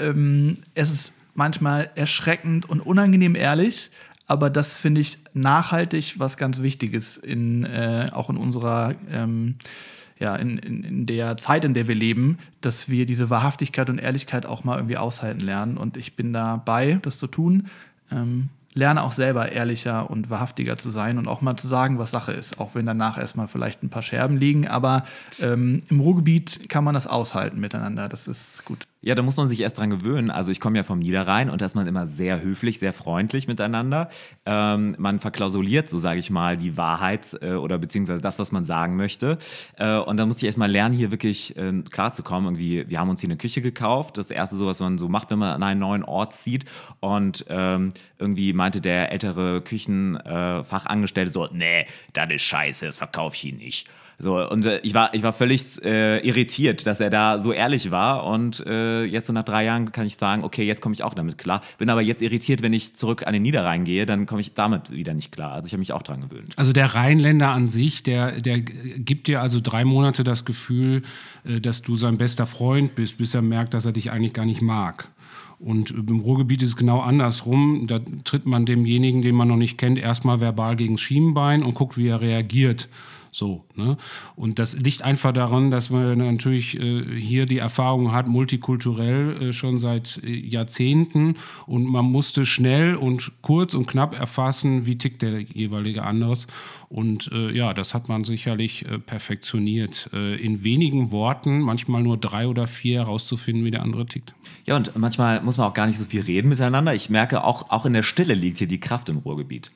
[0.00, 3.90] Ähm, es ist manchmal erschreckend und unangenehm ehrlich,
[4.26, 9.56] aber das finde ich nachhaltig was ganz Wichtiges in, äh, auch in unserer ähm,
[10.18, 13.98] ja, in, in, in der Zeit, in der wir leben, dass wir diese Wahrhaftigkeit und
[13.98, 15.76] Ehrlichkeit auch mal irgendwie aushalten lernen.
[15.76, 17.68] Und ich bin dabei, das zu tun.
[18.10, 22.10] Ähm, lerne auch selber ehrlicher und wahrhaftiger zu sein und auch mal zu sagen, was
[22.10, 24.68] Sache ist, auch wenn danach erstmal vielleicht ein paar Scherben liegen.
[24.68, 25.04] Aber
[25.40, 28.08] ähm, im Ruhrgebiet kann man das aushalten miteinander.
[28.08, 28.86] Das ist gut.
[29.00, 30.28] Ja, da muss man sich erst dran gewöhnen.
[30.28, 33.46] Also ich komme ja vom Niederrhein und da ist man immer sehr höflich, sehr freundlich
[33.46, 34.08] miteinander.
[34.44, 38.64] Ähm, man verklausuliert, so sage ich mal, die Wahrheit äh, oder beziehungsweise das, was man
[38.64, 39.38] sagen möchte.
[39.76, 42.48] Äh, und da musste ich erst mal lernen, hier wirklich äh, klarzukommen.
[42.48, 44.18] Irgendwie, wir haben uns hier eine Küche gekauft.
[44.18, 46.64] Das erste so, was man so macht, wenn man an einen neuen Ort zieht.
[46.98, 53.44] Und ähm, irgendwie meinte der ältere Küchenfachangestellte so, nee, das ist scheiße, das verkaufe ich
[53.46, 53.88] Ihnen nicht.
[54.20, 57.92] So, und äh, ich, war, ich war völlig äh, irritiert, dass er da so ehrlich
[57.92, 58.26] war.
[58.26, 61.14] Und äh, jetzt so nach drei Jahren kann ich sagen, okay, jetzt komme ich auch
[61.14, 61.62] damit klar.
[61.78, 64.90] Bin aber jetzt irritiert, wenn ich zurück an den Niederrhein gehe, dann komme ich damit
[64.90, 65.52] wieder nicht klar.
[65.52, 66.52] Also ich habe mich auch dran gewöhnt.
[66.56, 71.02] Also der Rheinländer an sich, der, der gibt dir also drei Monate das Gefühl,
[71.44, 74.46] äh, dass du sein bester Freund bist, bis er merkt, dass er dich eigentlich gar
[74.46, 75.08] nicht mag.
[75.60, 77.86] Und im Ruhrgebiet ist es genau andersrum.
[77.88, 81.74] Da tritt man demjenigen, den man noch nicht kennt, erstmal verbal gegen das Schienbein und
[81.74, 82.88] guckt, wie er reagiert.
[83.38, 83.96] So, ne?
[84.34, 89.52] Und das liegt einfach daran, dass man natürlich äh, hier die Erfahrung hat, multikulturell äh,
[89.52, 95.22] schon seit äh, Jahrzehnten und man musste schnell und kurz und knapp erfassen, wie tickt
[95.22, 96.48] der jeweilige anderes.
[96.88, 100.10] Und äh, ja, das hat man sicherlich äh, perfektioniert.
[100.12, 104.34] Äh, in wenigen Worten, manchmal nur drei oder vier, herauszufinden, wie der andere tickt.
[104.66, 106.92] Ja, und manchmal muss man auch gar nicht so viel reden miteinander.
[106.92, 109.70] Ich merke, auch, auch in der Stille liegt hier die Kraft im Ruhrgebiet.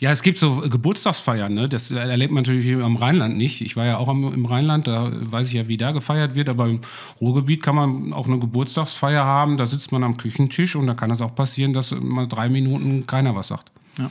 [0.00, 1.68] Ja, es gibt so Geburtstagsfeiern, ne?
[1.68, 3.60] das erlebt man natürlich am Rheinland nicht.
[3.60, 6.68] Ich war ja auch im Rheinland, da weiß ich ja, wie da gefeiert wird, aber
[6.68, 6.80] im
[7.20, 11.10] Ruhrgebiet kann man auch eine Geburtstagsfeier haben, da sitzt man am Küchentisch und da kann
[11.10, 13.70] es auch passieren, dass mal drei Minuten keiner was sagt.
[13.98, 14.10] Ja.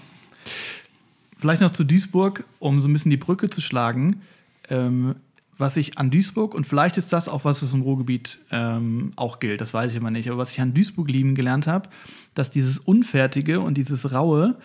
[1.37, 4.21] Vielleicht noch zu Duisburg, um so ein bisschen die Brücke zu schlagen.
[4.69, 5.15] Ähm,
[5.57, 9.39] was ich an Duisburg, und vielleicht ist das auch was, was im Ruhrgebiet ähm, auch
[9.39, 11.89] gilt, das weiß ich immer nicht, aber was ich an Duisburg lieben gelernt habe,
[12.33, 14.55] dass dieses Unfertige und dieses Raue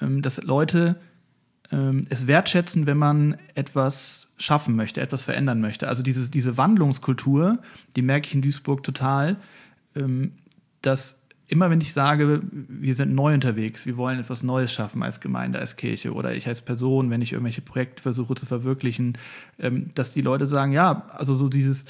[0.00, 0.96] dass Leute
[1.72, 5.88] ähm, es wertschätzen, wenn man etwas schaffen möchte, etwas verändern möchte.
[5.88, 7.58] Also diese, diese Wandlungskultur,
[7.96, 9.36] die merke ich in Duisburg total,
[9.94, 10.32] ähm,
[10.82, 15.20] dass immer wenn ich sage, wir sind neu unterwegs, wir wollen etwas Neues schaffen als
[15.20, 19.16] Gemeinde, als Kirche oder ich als Person, wenn ich irgendwelche Projekte versuche zu verwirklichen,
[19.94, 21.84] dass die Leute sagen, ja, also so dieses,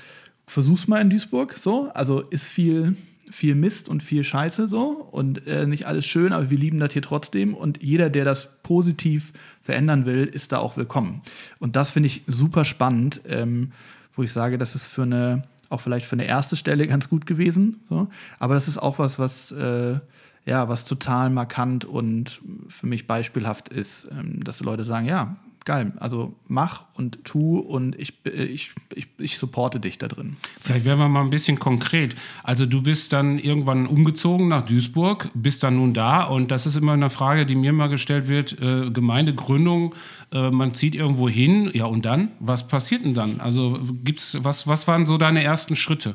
[0.46, 2.96] versuch's mal in Duisburg, so, also ist viel
[3.30, 6.92] viel Mist und viel Scheiße so und äh, nicht alles schön, aber wir lieben das
[6.92, 11.22] hier trotzdem und jeder, der das positiv verändern will, ist da auch willkommen.
[11.58, 13.72] Und das finde ich super spannend, ähm,
[14.14, 17.26] wo ich sage, das ist für eine, auch vielleicht für eine erste Stelle ganz gut
[17.26, 18.08] gewesen, so.
[18.38, 19.98] aber das ist auch was, was äh,
[20.46, 25.36] ja, was total markant und für mich beispielhaft ist, ähm, dass Leute sagen, ja,
[25.66, 25.92] geil.
[25.98, 30.36] Also mach und tu und ich, ich, ich, ich supporte dich da drin.
[30.58, 32.14] Vielleicht werden wir mal ein bisschen konkret.
[32.42, 36.76] Also du bist dann irgendwann umgezogen nach Duisburg, bist dann nun da und das ist
[36.76, 38.58] immer eine Frage, die mir mal gestellt wird.
[38.62, 39.94] Äh, Gemeindegründung,
[40.32, 42.30] äh, man zieht irgendwo hin, ja und dann?
[42.38, 43.40] Was passiert denn dann?
[43.40, 46.14] Also gibt's, was, was waren so deine ersten Schritte?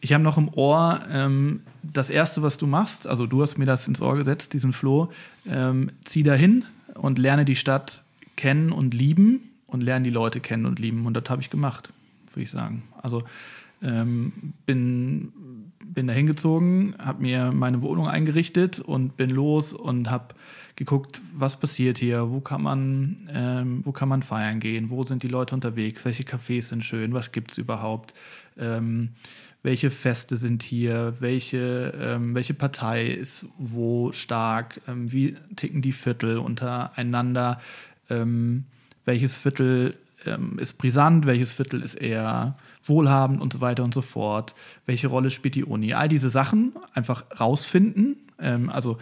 [0.00, 3.66] Ich habe noch im Ohr ähm, das Erste, was du machst, also du hast mir
[3.66, 5.10] das ins Ohr gesetzt, diesen Floh,
[5.46, 6.64] ähm, zieh dahin,
[6.98, 8.02] und lerne die Stadt
[8.36, 11.06] kennen und lieben und lerne die Leute kennen und lieben.
[11.06, 11.92] Und das habe ich gemacht,
[12.30, 12.84] würde ich sagen.
[13.02, 13.22] Also
[13.82, 14.32] ähm,
[14.66, 15.32] bin,
[15.84, 20.34] bin da hingezogen, habe mir meine Wohnung eingerichtet und bin los und habe
[20.76, 25.22] geguckt, was passiert hier, wo kann man, ähm, wo kann man feiern gehen, wo sind
[25.22, 28.14] die Leute unterwegs, welche Cafés sind schön, was gibt es überhaupt.
[28.56, 29.10] Ähm,
[29.68, 35.92] welche Feste sind hier, welche, ähm, welche Partei ist wo stark, ähm, wie ticken die
[35.92, 37.60] Viertel untereinander,
[38.08, 38.64] ähm,
[39.04, 44.00] welches Viertel ähm, ist brisant, welches Viertel ist eher wohlhabend und so weiter und so
[44.00, 44.54] fort,
[44.86, 45.92] welche Rolle spielt die Uni.
[45.92, 48.96] All diese Sachen einfach rausfinden, ähm, also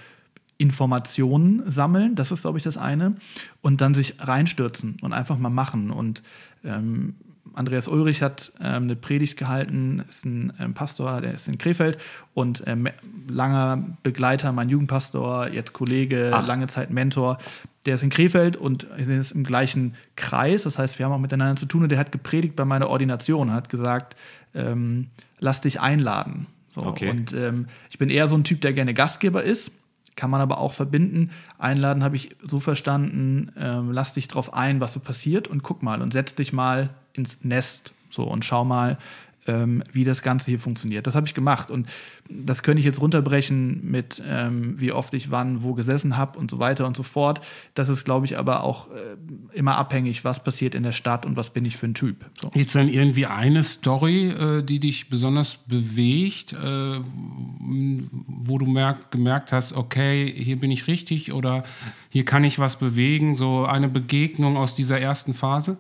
[0.59, 3.14] Informationen sammeln, das ist, glaube ich, das eine,
[3.62, 5.92] und dann sich reinstürzen und einfach mal machen.
[5.92, 6.24] Und
[6.64, 7.14] ähm,
[7.57, 11.99] Andreas Ulrich hat ähm, eine Predigt gehalten, ist ein ähm, Pastor, der ist in Krefeld
[12.35, 12.88] und ähm,
[13.29, 16.47] langer Begleiter, mein Jugendpastor, jetzt Kollege, Ach.
[16.47, 17.38] lange Zeit Mentor.
[17.87, 20.64] Der ist in Krefeld und ist im gleichen Kreis.
[20.64, 23.53] Das heißt, wir haben auch miteinander zu tun und der hat gepredigt bei meiner Ordination,
[23.53, 24.16] hat gesagt,
[24.55, 26.47] ähm, lass dich einladen.
[26.69, 27.11] So, okay.
[27.11, 29.73] Und ähm, ich bin eher so ein Typ, der gerne Gastgeber ist
[30.16, 31.31] kann man aber auch verbinden.
[31.59, 35.83] Einladen habe ich so verstanden, ähm, lass dich drauf ein, was so passiert und guck
[35.83, 38.98] mal und setz dich mal ins Nest so und schau mal,
[39.46, 41.06] ähm, wie das Ganze hier funktioniert.
[41.06, 41.88] Das habe ich gemacht und
[42.28, 46.50] das könnte ich jetzt runterbrechen mit, ähm, wie oft ich wann wo gesessen habe und
[46.50, 47.40] so weiter und so fort.
[47.74, 49.16] Das ist, glaube ich, aber auch äh,
[49.52, 52.24] immer abhängig, was passiert in der Stadt und was bin ich für ein Typ.
[52.40, 52.50] So.
[52.50, 59.11] Gibt es denn irgendwie eine Story, äh, die dich besonders bewegt, äh, wo du merk,
[59.11, 61.64] gemerkt hast, okay, hier bin ich richtig oder
[62.11, 65.76] hier kann ich was bewegen, so eine Begegnung aus dieser ersten Phase?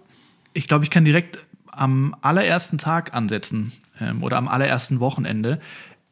[0.52, 1.38] Ich glaube, ich kann direkt
[1.76, 5.60] am allerersten Tag ansetzen ähm, oder am allerersten Wochenende.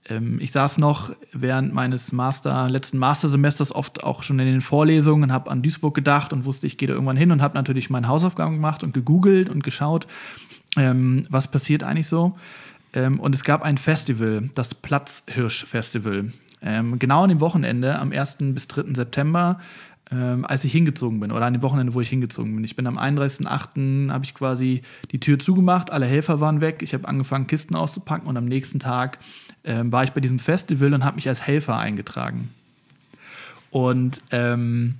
[0.09, 5.33] Ähm, ich saß noch während meines Master, letzten Mastersemesters oft auch schon in den Vorlesungen,
[5.33, 8.09] habe an Duisburg gedacht und wusste, ich gehe da irgendwann hin und habe natürlich meine
[8.09, 10.07] Hausaufgaben gemacht und gegoogelt und geschaut,
[10.77, 12.37] ähm, was passiert eigentlich so.
[12.92, 16.33] Ähm, und es gab ein Festival, das Platzhirsch-Festival.
[16.62, 18.38] Ähm, genau an dem Wochenende, am 1.
[18.55, 18.94] bis 3.
[18.94, 19.61] September,
[20.10, 22.64] ähm, als ich hingezogen bin oder an dem Wochenende, wo ich hingezogen bin.
[22.64, 24.10] Ich bin am 31.08.
[24.10, 28.28] habe ich quasi die Tür zugemacht, alle Helfer waren weg, ich habe angefangen, Kisten auszupacken
[28.28, 29.18] und am nächsten Tag
[29.64, 32.50] ähm, war ich bei diesem Festival und habe mich als Helfer eingetragen.
[33.70, 34.94] Und ähm,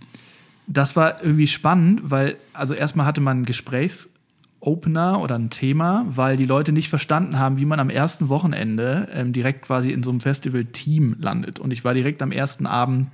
[0.67, 6.37] das war irgendwie spannend, weil, also erstmal hatte man einen Gesprächsopener oder ein Thema, weil
[6.37, 10.11] die Leute nicht verstanden haben, wie man am ersten Wochenende ähm, direkt quasi in so
[10.11, 11.59] einem Festival-Team landet.
[11.59, 13.09] Und ich war direkt am ersten Abend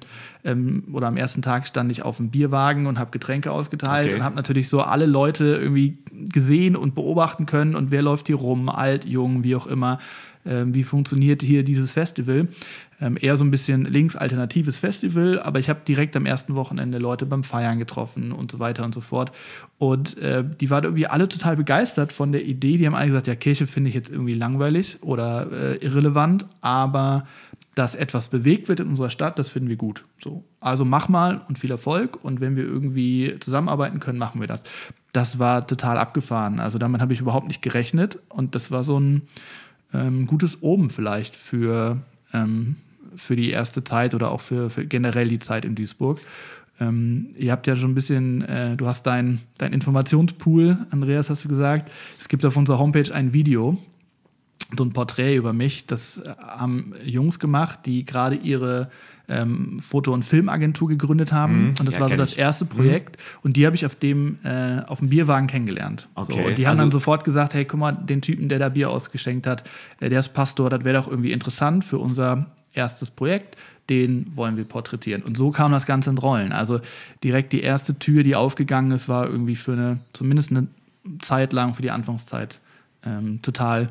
[0.45, 4.17] ähm, oder am ersten Tag stand ich auf dem Bierwagen und habe Getränke ausgeteilt okay.
[4.17, 8.37] und habe natürlich so alle Leute irgendwie gesehen und beobachten können und wer läuft hier
[8.37, 9.99] rum, alt, jung, wie auch immer.
[10.47, 12.49] Ähm, wie funktioniert hier dieses Festival.
[12.99, 17.27] Ähm, eher so ein bisschen links-alternatives Festival, aber ich habe direkt am ersten Wochenende Leute
[17.27, 19.33] beim Feiern getroffen und so weiter und so fort.
[19.77, 22.79] Und äh, die waren irgendwie alle total begeistert von der Idee.
[22.79, 27.27] Die haben alle gesagt, ja, Kirche finde ich jetzt irgendwie langweilig oder äh, irrelevant, aber
[27.81, 30.05] dass etwas bewegt wird in unserer Stadt, das finden wir gut.
[30.23, 30.45] So.
[30.61, 32.23] Also mach mal und viel Erfolg.
[32.23, 34.63] Und wenn wir irgendwie zusammenarbeiten können, machen wir das.
[35.15, 36.61] Das war total abgefahren.
[36.61, 38.19] Also damit habe ich überhaupt nicht gerechnet.
[38.29, 39.23] Und das war so ein
[39.95, 42.03] ähm, gutes Oben vielleicht für,
[42.35, 42.77] ähm,
[43.15, 46.21] für die erste Zeit oder auch für, für generell die Zeit in Duisburg.
[46.81, 51.47] Ähm, ihr habt ja schon ein bisschen, äh, du hast dein, dein Informationspool, Andreas, hast
[51.47, 51.91] du gesagt.
[52.19, 53.79] Es gibt auf unserer Homepage ein Video,
[54.77, 55.87] so ein Porträt über mich.
[55.87, 58.91] Das äh, haben Jungs gemacht, die gerade ihre
[59.31, 61.63] ähm, Foto- und Filmagentur gegründet haben.
[61.63, 62.39] Mhm, und das ja, war so das ich.
[62.39, 63.17] erste Projekt.
[63.17, 63.39] Mhm.
[63.43, 66.09] Und die habe ich auf dem, äh, auf dem Bierwagen kennengelernt.
[66.15, 66.33] Okay.
[66.33, 68.69] So, und die haben also, dann sofort gesagt: Hey, guck mal, den Typen, der da
[68.69, 69.65] Bier ausgeschenkt hat,
[70.01, 73.57] äh, der ist Pastor, das wäre doch irgendwie interessant für unser erstes Projekt.
[73.89, 75.23] Den wollen wir porträtieren.
[75.23, 76.53] Und so kam das Ganze in Rollen.
[76.53, 76.81] Also
[77.25, 80.69] direkt die erste Tür, die aufgegangen ist, war irgendwie für eine, zumindest eine
[81.21, 82.61] Zeit lang, für die Anfangszeit,
[83.05, 83.89] ähm, total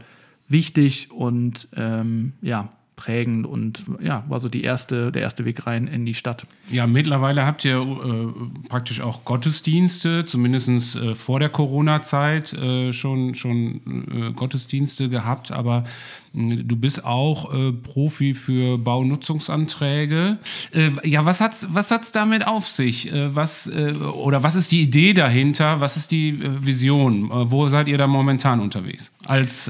[0.49, 5.87] wichtig und ähm, ja, prägend und ja, war so die erste, der erste Weg rein
[5.87, 6.45] in die Stadt.
[6.69, 13.35] Ja, mittlerweile habt ihr äh, praktisch auch Gottesdienste, zumindest äh, vor der Corona-Zeit äh, schon,
[13.35, 13.79] schon
[14.11, 15.85] äh, Gottesdienste gehabt, aber
[16.31, 20.37] Du bist auch äh, Profi für Baunutzungsanträge.
[20.71, 23.11] Äh, ja, was hat's, was hat's damit auf sich?
[23.11, 25.81] Äh, was äh, oder was ist die Idee dahinter?
[25.81, 27.31] Was ist die äh, Vision?
[27.31, 29.11] Äh, wo seid ihr da momentan unterwegs?
[29.25, 29.69] Als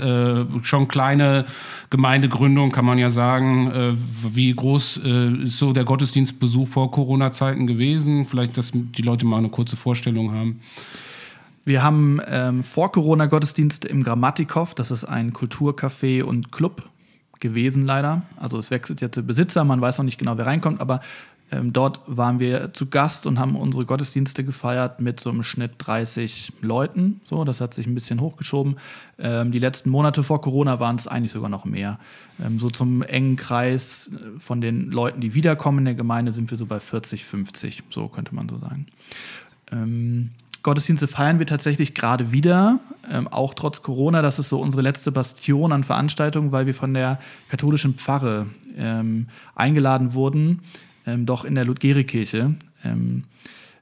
[0.64, 1.46] schon kleine
[1.90, 3.98] Gemeindegründung kann man ja sagen,
[4.32, 4.98] wie groß
[5.44, 8.26] ist so der Gottesdienstbesuch vor Corona-Zeiten gewesen?
[8.26, 10.62] Vielleicht, dass die Leute mal eine kurze Vorstellung haben.
[11.70, 14.74] Wir haben ähm, vor Corona Gottesdienste im Grammatikow.
[14.74, 16.90] Das ist ein Kulturcafé und Club
[17.40, 18.24] gewesen, leider.
[18.38, 21.00] Also es wechselt jetzt der Besitzer, man weiß noch nicht genau, wer reinkommt, aber
[21.52, 25.74] ähm, dort waren wir zu Gast und haben unsere Gottesdienste gefeiert mit so einem Schnitt
[25.78, 27.22] 30 Leuten.
[27.26, 28.78] So, das hat sich ein bisschen hochgeschoben.
[29.20, 32.00] Ähm, die letzten Monate vor Corona waren es eigentlich sogar noch mehr.
[32.44, 36.50] Ähm, so zum engen Kreis äh, von den Leuten, die wiederkommen in der Gemeinde, sind
[36.50, 37.84] wir so bei 40, 50.
[37.92, 38.88] So könnte man so sagen.
[40.70, 42.80] Gottesdienste feiern wir tatsächlich gerade wieder,
[43.10, 44.22] ähm, auch trotz Corona.
[44.22, 47.18] Das ist so unsere letzte Bastion an Veranstaltungen, weil wir von der
[47.50, 48.46] katholischen Pfarre
[48.78, 50.62] ähm, eingeladen wurden,
[51.08, 52.54] ähm, doch in der Ludgerikirche.
[52.86, 53.24] Ähm,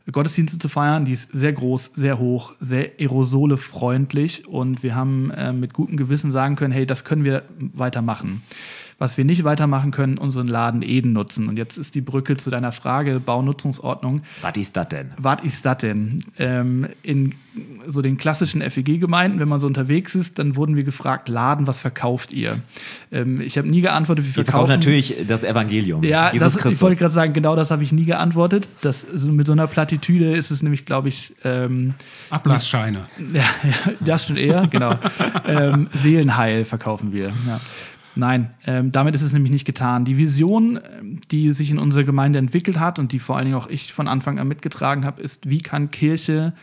[0.10, 5.52] Gottesdienste zu feiern, die ist sehr groß, sehr hoch, sehr aerosolefreundlich und wir haben äh,
[5.52, 8.44] mit gutem Gewissen sagen können, hey, das können wir weitermachen.
[9.00, 11.48] Was wir nicht weitermachen können, unseren Laden Eden nutzen.
[11.48, 14.24] Und jetzt ist die Brücke zu deiner Frage, Baunutzungsordnung.
[14.42, 15.12] Was ist das denn?
[15.18, 16.24] Was ist das denn?
[16.40, 17.36] Ähm, in
[17.88, 21.80] so den klassischen FEG-Gemeinden, wenn man so unterwegs ist, dann wurden wir gefragt, Laden, was
[21.80, 22.60] verkauft ihr?
[23.12, 24.70] Ähm, ich habe nie geantwortet, wie verkaufen.
[24.70, 26.04] natürlich das Evangelium.
[26.04, 28.68] Ja, Jesus das, ich wollte gerade sagen, genau das habe ich nie geantwortet.
[28.82, 31.34] Das, also mit so einer Plattitüde ist es nämlich, glaube ich.
[31.44, 31.94] Ähm,
[32.30, 33.06] Ablassscheine.
[33.34, 34.96] Ja, ja, das stimmt eher, genau.
[35.46, 37.32] ähm, Seelenheil verkaufen wir.
[37.46, 37.60] Ja.
[38.18, 40.06] Nein, ähm, damit ist es nämlich nicht getan.
[40.06, 43.58] Die Vision, ähm, die sich in unserer Gemeinde entwickelt hat und die vor allen Dingen
[43.58, 46.54] auch ich von Anfang an mitgetragen habe, ist, wie kann Kirche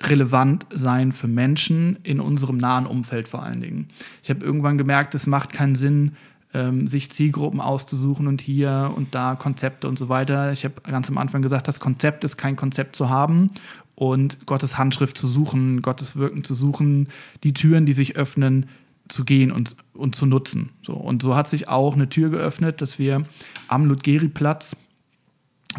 [0.00, 3.88] relevant sein für Menschen in unserem nahen Umfeld vor allen Dingen.
[4.22, 6.12] Ich habe irgendwann gemerkt, es macht keinen Sinn,
[6.52, 10.52] ähm, sich Zielgruppen auszusuchen und hier und da Konzepte und so weiter.
[10.52, 13.50] Ich habe ganz am Anfang gesagt, das Konzept ist kein Konzept zu haben
[13.94, 17.08] und Gottes Handschrift zu suchen, Gottes Wirken zu suchen,
[17.44, 18.66] die Türen, die sich öffnen,
[19.08, 20.70] zu gehen und, und zu nutzen.
[20.82, 23.24] So, und so hat sich auch eine Tür geöffnet, dass wir
[23.68, 24.76] am Ludgeri-Platz,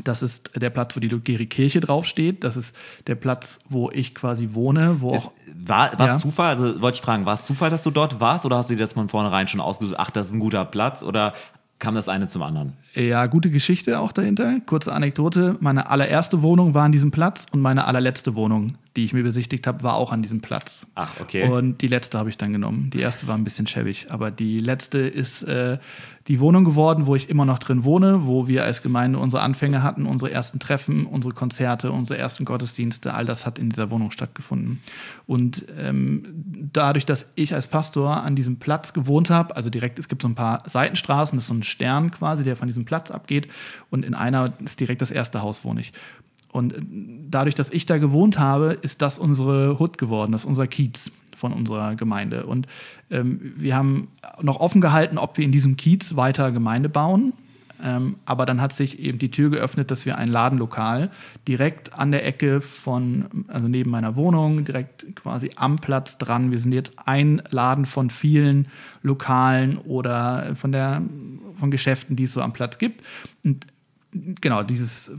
[0.04, 2.76] das ist der Platz, wo die Ludgeri-Kirche draufsteht, das ist
[3.08, 4.98] der Platz, wo ich quasi wohne.
[5.00, 5.32] Wo ist,
[5.66, 6.18] war war es ja.
[6.18, 6.50] Zufall?
[6.50, 8.82] Also wollte ich fragen, war es Zufall, dass du dort warst oder hast du dir
[8.82, 11.34] das von vornherein schon ausgesucht, ach, das ist ein guter Platz oder
[11.80, 12.74] kam das eine zum anderen?
[12.94, 14.60] Ja, gute Geschichte auch dahinter.
[14.66, 15.58] Kurze Anekdote.
[15.60, 19.68] Meine allererste Wohnung war an diesem Platz und meine allerletzte Wohnung die ich mir besichtigt
[19.68, 20.88] habe, war auch an diesem Platz.
[20.96, 21.50] Ach, okay.
[21.50, 22.90] Und die letzte habe ich dann genommen.
[22.92, 25.78] Die erste war ein bisschen schäbig, aber die letzte ist äh,
[26.28, 29.84] die Wohnung geworden, wo ich immer noch drin wohne, wo wir als Gemeinde unsere Anfänge
[29.84, 33.14] hatten, unsere ersten Treffen, unsere Konzerte, unsere ersten Gottesdienste.
[33.14, 34.80] All das hat in dieser Wohnung stattgefunden.
[35.28, 36.24] Und ähm,
[36.74, 40.28] dadurch, dass ich als Pastor an diesem Platz gewohnt habe, also direkt, es gibt so
[40.28, 43.48] ein paar Seitenstraßen, das ist so ein Stern quasi, der von diesem Platz abgeht.
[43.92, 45.94] Und in einer ist direkt das erste Haus, wohne ich.
[46.56, 46.74] Und
[47.30, 51.12] dadurch, dass ich da gewohnt habe, ist das unsere Hut geworden, das ist unser Kiez
[51.36, 52.46] von unserer Gemeinde.
[52.46, 52.68] Und
[53.12, 54.08] ähm, wir haben
[54.42, 57.34] noch offen gehalten, ob wir in diesem Kiez weiter Gemeinde bauen.
[57.84, 61.12] Ähm, aber dann hat sich eben die Tür geöffnet, dass wir ein Ladenlokal
[61.46, 66.52] direkt an der Ecke von, also neben meiner Wohnung, direkt quasi am Platz dran.
[66.52, 68.70] Wir sind jetzt ein Laden von vielen
[69.04, 71.02] Lokalen oder von, der,
[71.60, 73.04] von Geschäften, die es so am Platz gibt.
[73.44, 73.68] Und
[74.42, 75.12] genau, dieses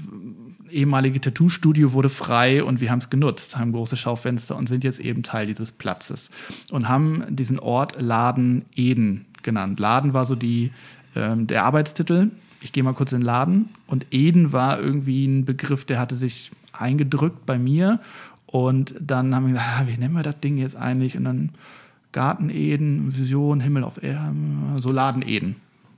[0.71, 5.01] ehemalige Tattoo-Studio wurde frei und wir haben es genutzt, haben große Schaufenster und sind jetzt
[5.01, 6.31] eben Teil dieses Platzes
[6.71, 9.79] und haben diesen Ort Laden Eden genannt.
[9.81, 10.73] Laden war so die,
[11.15, 12.31] ähm, der Arbeitstitel.
[12.61, 16.15] Ich gehe mal kurz in den Laden und Eden war irgendwie ein Begriff, der hatte
[16.15, 18.01] sich eingedrückt bei mir
[18.47, 21.17] und dann haben wir gesagt, ah, wie nennen wir das Ding jetzt eigentlich?
[21.17, 21.51] Und dann
[22.13, 25.57] Garten Eden, Vision, Himmel auf Erden, so Laden Eden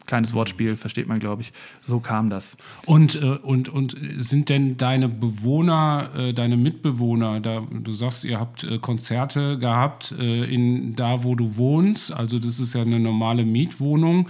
[0.09, 1.53] kleines Wortspiel, versteht man, glaube ich.
[1.81, 2.57] So kam das.
[2.87, 8.41] Und, äh, und, und sind denn deine Bewohner, äh, deine Mitbewohner, da, du sagst, ihr
[8.41, 12.99] habt äh, Konzerte gehabt äh, in da, wo du wohnst, also das ist ja eine
[12.99, 14.29] normale Mietwohnung.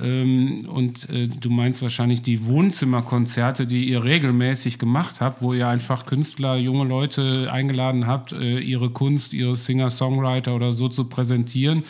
[0.00, 5.68] Ähm, und äh, du meinst wahrscheinlich die Wohnzimmerkonzerte, die ihr regelmäßig gemacht habt, wo ihr
[5.68, 11.84] einfach Künstler, junge Leute eingeladen habt, äh, ihre Kunst, ihre Singer-Songwriter oder so zu präsentieren.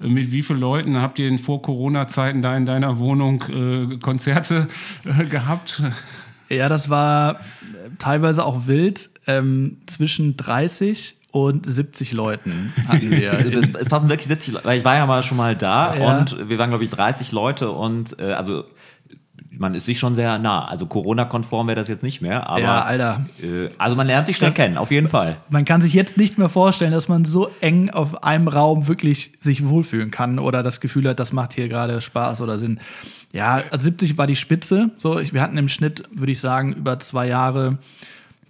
[0.00, 4.68] Äh, mit wie vielen Leuten habt ihr in Vor-Corona-Zeiten da in deiner Wohnung äh, Konzerte
[5.04, 5.82] äh, gehabt?
[6.48, 7.40] Ja, das war
[7.98, 9.10] teilweise auch wild.
[9.26, 13.26] Ähm, zwischen 30 und 70 Leuten hatten wir.
[13.36, 15.94] Also es, es, passen wirklich 70 Leute, weil ich war ja mal schon mal da
[15.94, 16.18] ja.
[16.18, 18.64] und wir waren, glaube ich, 30 Leute und äh, also
[19.50, 20.64] man ist sich schon sehr nah.
[20.64, 23.26] Also Corona-konform wäre das jetzt nicht mehr, aber ja, Alter.
[23.42, 25.36] Äh, also man lernt sich schnell das, kennen, auf jeden Fall.
[25.50, 29.32] Man kann sich jetzt nicht mehr vorstellen, dass man so eng auf einem Raum wirklich
[29.40, 32.80] sich wohlfühlen kann oder das Gefühl hat, das macht hier gerade Spaß oder Sinn.
[33.34, 34.90] Ja, also 70 war die Spitze.
[34.96, 37.78] So, wir hatten im Schnitt, würde ich sagen, über zwei Jahre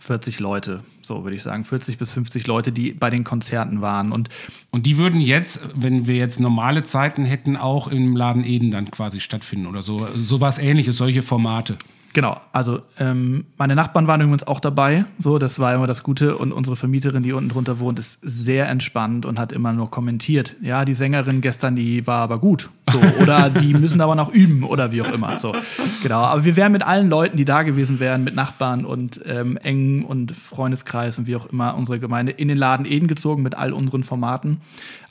[0.06, 4.12] 40 Leute, so würde ich sagen, 40 bis 50 Leute, die bei den Konzerten waren.
[4.12, 4.28] Und,
[4.70, 8.90] und die würden jetzt, wenn wir jetzt normale Zeiten hätten, auch im Laden Eden dann
[8.90, 10.06] quasi stattfinden oder so.
[10.16, 11.76] So was ähnliches, solche Formate.
[12.16, 16.38] Genau, also ähm, meine Nachbarn waren übrigens auch dabei, so, das war immer das Gute.
[16.38, 20.56] Und unsere Vermieterin, die unten drunter wohnt, ist sehr entspannt und hat immer nur kommentiert.
[20.62, 22.70] Ja, die Sängerin gestern, die war aber gut.
[22.90, 25.38] So, oder die müssen aber noch üben oder wie auch immer.
[25.38, 25.54] So,
[26.02, 26.20] genau.
[26.20, 30.02] Aber wir wären mit allen Leuten, die da gewesen wären, mit Nachbarn und ähm, engen
[30.02, 33.74] und Freundeskreis und wie auch immer, unsere Gemeinde in den Laden Eden gezogen mit all
[33.74, 34.62] unseren Formaten.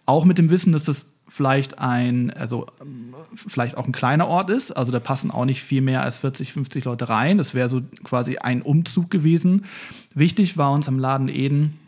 [0.08, 2.68] Auch mit dem Wissen, dass das vielleicht ein, also
[3.34, 4.72] vielleicht auch ein kleiner Ort ist.
[4.72, 7.38] Also da passen auch nicht viel mehr als 40, 50 Leute rein.
[7.38, 9.66] Das wäre so quasi ein Umzug gewesen.
[10.14, 11.80] Wichtig war uns am Laden Eden,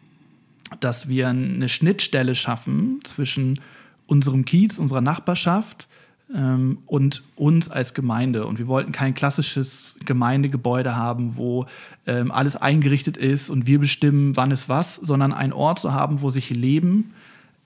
[0.80, 3.60] dass wir eine Schnittstelle schaffen zwischen
[4.08, 5.88] unserem Kiez, unserer Nachbarschaft
[6.34, 8.46] ähm, und uns als Gemeinde.
[8.46, 11.68] Und wir wollten kein klassisches Gemeindegebäude haben, wo
[12.06, 16.22] ähm, alles eingerichtet ist und wir bestimmen, wann ist was, sondern einen Ort zu haben,
[16.22, 17.14] wo sich Leben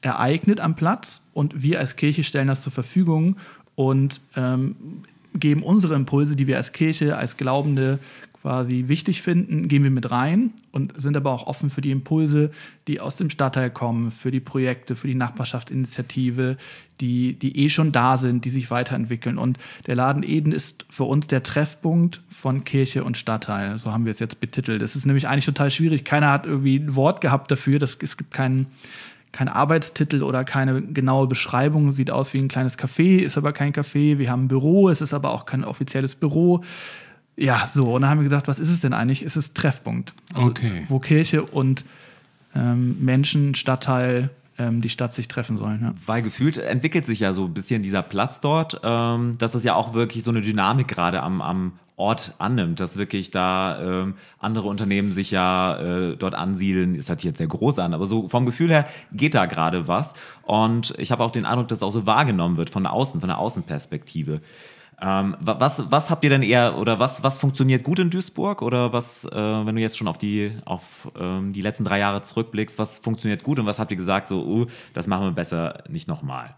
[0.01, 3.37] ereignet am Platz und wir als Kirche stellen das zur Verfügung
[3.75, 4.75] und ähm,
[5.33, 7.99] geben unsere Impulse, die wir als Kirche, als Glaubende
[8.41, 12.49] quasi wichtig finden, gehen wir mit rein und sind aber auch offen für die Impulse,
[12.87, 16.57] die aus dem Stadtteil kommen, für die Projekte, für die Nachbarschaftsinitiative,
[17.01, 19.37] die, die eh schon da sind, die sich weiterentwickeln.
[19.37, 23.77] Und der Laden Eden ist für uns der Treffpunkt von Kirche und Stadtteil.
[23.77, 24.81] So haben wir es jetzt betitelt.
[24.81, 26.03] Es ist nämlich eigentlich total schwierig.
[26.03, 27.77] Keiner hat irgendwie ein Wort gehabt dafür.
[27.77, 28.67] Das, es gibt keinen
[29.31, 31.91] kein Arbeitstitel oder keine genaue Beschreibung.
[31.91, 34.17] Sieht aus wie ein kleines Café, ist aber kein Café.
[34.17, 36.63] Wir haben ein Büro, es ist aber auch kein offizielles Büro.
[37.37, 37.93] Ja, so.
[37.93, 39.21] Und dann haben wir gesagt, was ist es denn eigentlich?
[39.21, 40.13] Es ist Treffpunkt.
[40.33, 40.85] Also, okay.
[40.89, 41.85] Wo Kirche und
[42.53, 45.79] ähm, Menschen, Stadtteil, ähm, die Stadt sich treffen sollen.
[45.81, 45.93] Ja.
[46.05, 49.75] Weil gefühlt entwickelt sich ja so ein bisschen dieser Platz dort, ähm, dass das ja
[49.75, 54.67] auch wirklich so eine Dynamik gerade am, am Ort annimmt, dass wirklich da ähm, andere
[54.67, 56.97] Unternehmen sich ja äh, dort ansiedeln.
[56.97, 59.87] Das hört sich jetzt sehr groß an, aber so vom Gefühl her geht da gerade
[59.87, 60.13] was.
[60.41, 63.29] Und ich habe auch den Eindruck, dass es auch so wahrgenommen wird von außen, von
[63.29, 64.41] der Außenperspektive.
[64.99, 68.63] Ähm, was, was habt ihr denn eher oder was, was funktioniert gut in Duisburg?
[68.63, 72.23] Oder was, äh, wenn du jetzt schon auf die, auf ähm, die letzten drei Jahre
[72.23, 75.83] zurückblickst, was funktioniert gut und was habt ihr gesagt, so, uh, das machen wir besser
[75.87, 76.55] nicht nochmal?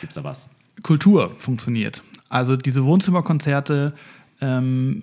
[0.00, 0.48] Gibt es da was?
[0.82, 2.02] Kultur funktioniert.
[2.28, 3.94] Also diese Wohnzimmerkonzerte
[4.40, 5.02] Ähm,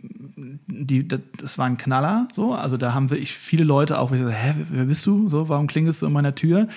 [0.68, 2.54] die, das war ein Knaller, so.
[2.54, 5.30] Also da haben wir ich viele Leute auch, gesagt, hä, wer bist du?
[5.30, 6.68] So, warum klingelst du an meiner Tür?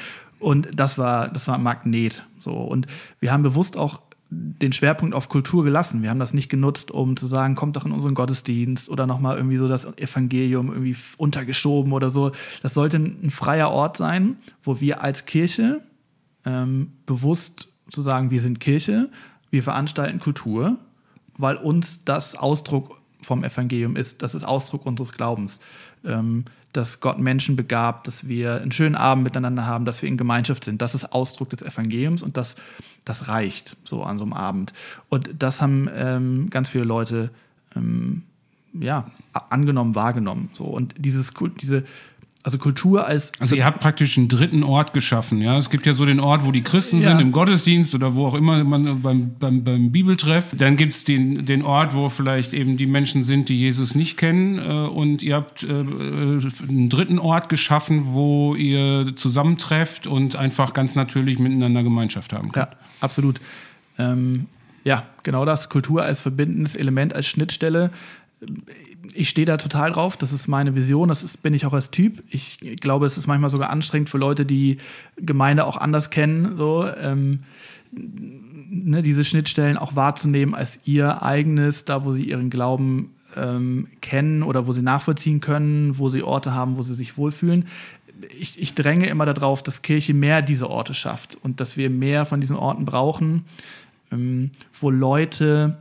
[0.41, 2.25] Und das war, das war ein Magnet.
[2.39, 2.53] So.
[2.53, 2.87] Und
[3.21, 4.01] wir haben bewusst auch
[4.31, 6.03] den Schwerpunkt auf Kultur gelassen.
[6.03, 9.37] Wir haben das nicht genutzt, um zu sagen, kommt doch in unseren Gottesdienst oder nochmal
[9.37, 12.33] irgendwie so das Evangelium irgendwie untergeschoben oder so.
[12.63, 15.81] Das sollte ein freier Ort sein, wo wir als Kirche
[16.45, 19.09] ähm, bewusst zu sagen, wir sind Kirche,
[19.51, 20.77] wir veranstalten Kultur,
[21.39, 24.23] weil uns das Ausdruck vom Evangelium ist.
[24.23, 25.61] Das ist Ausdruck unseres Glaubens.
[26.05, 30.17] Ähm, dass Gott Menschen begabt, dass wir einen schönen Abend miteinander haben, dass wir in
[30.17, 30.83] Gemeinschaft sind.
[30.83, 32.57] Das ist Ausdruck des Evangeliums und das,
[33.05, 34.73] das reicht so an so einem Abend.
[35.09, 37.31] Und das haben ähm, ganz viele Leute
[37.75, 38.23] ähm,
[38.75, 40.51] ja, angenommen, wahrgenommen.
[40.53, 40.65] So.
[40.65, 41.85] Und dieses, diese,
[42.49, 43.31] also Kultur als.
[43.41, 45.59] Also ihr habt praktisch einen dritten Ort geschaffen, ja.
[45.59, 47.11] Es gibt ja so den Ort, wo die Christen ja.
[47.11, 50.47] sind, im Gottesdienst oder wo auch immer man beim, beim, beim Bibeltreff.
[50.57, 54.17] Dann gibt es den, den Ort, wo vielleicht eben die Menschen sind, die Jesus nicht
[54.17, 54.59] kennen.
[54.59, 60.95] Äh, und ihr habt äh, einen dritten Ort geschaffen, wo ihr zusammentrefft und einfach ganz
[60.95, 62.71] natürlich miteinander Gemeinschaft haben könnt.
[62.71, 63.43] Ja, absolut.
[63.99, 64.47] Ähm,
[64.85, 65.69] ja, genau das.
[65.69, 67.91] Kultur als verbindendes Element, als Schnittstelle
[69.15, 70.17] ich stehe da total drauf.
[70.17, 71.09] Das ist meine Vision.
[71.09, 72.23] Das ist, bin ich auch als Typ.
[72.31, 74.79] Ich glaube, es ist manchmal sogar anstrengend für Leute, die
[75.17, 77.41] Gemeinde auch anders kennen, so ähm,
[77.93, 84.43] ne, diese Schnittstellen auch wahrzunehmen als ihr eigenes, da wo sie ihren Glauben ähm, kennen
[84.43, 87.67] oder wo sie nachvollziehen können, wo sie Orte haben, wo sie sich wohlfühlen.
[88.37, 92.27] Ich, ich dränge immer darauf, dass Kirche mehr diese Orte schafft und dass wir mehr
[92.27, 93.45] von diesen Orten brauchen,
[94.11, 95.79] ähm, wo Leute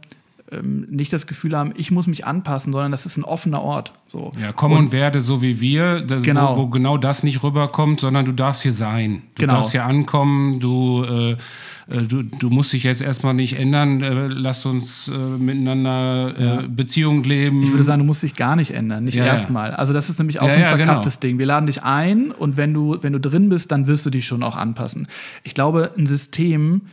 [0.52, 3.92] ähm, nicht das Gefühl haben, ich muss mich anpassen, sondern das ist ein offener Ort.
[4.08, 4.32] So.
[4.42, 6.56] Ja, komm und, und werde so wie wir, das, genau.
[6.56, 9.24] Wo, wo, genau das nicht rüberkommt, sondern du darfst hier sein.
[9.36, 9.56] Du genau.
[9.56, 14.28] darfst hier ankommen, du, äh, äh, du, du musst dich jetzt erstmal nicht ändern, äh,
[14.28, 16.64] lass uns äh, miteinander äh, ja.
[16.68, 17.64] Beziehung leben.
[17.64, 19.72] Ich würde sagen, du musst dich gar nicht ändern, nicht ja, erstmal.
[19.72, 21.30] Also das ist nämlich auch ja, so ein verkapptes genau.
[21.30, 21.40] Ding.
[21.40, 24.26] Wir laden dich ein und wenn du, wenn du drin bist, dann wirst du dich
[24.26, 25.08] schon auch anpassen.
[25.44, 26.84] Ich glaube, ein System,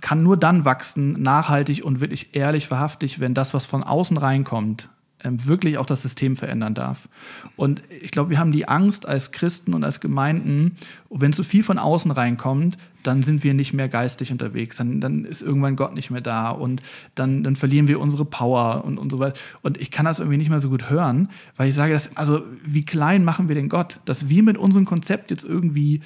[0.00, 4.88] kann nur dann wachsen, nachhaltig und wirklich ehrlich, wahrhaftig, wenn das, was von außen reinkommt,
[5.24, 7.08] ähm, wirklich auch das System verändern darf.
[7.56, 10.76] Und ich glaube, wir haben die Angst als Christen und als Gemeinden,
[11.08, 15.24] wenn zu viel von außen reinkommt, dann sind wir nicht mehr geistig unterwegs, dann, dann
[15.24, 16.82] ist irgendwann Gott nicht mehr da und
[17.14, 19.38] dann, dann verlieren wir unsere Power und, und so weiter.
[19.62, 22.42] Und ich kann das irgendwie nicht mehr so gut hören, weil ich sage, dass, also
[22.64, 26.02] wie klein machen wir den Gott, dass wir mit unserem Konzept jetzt irgendwie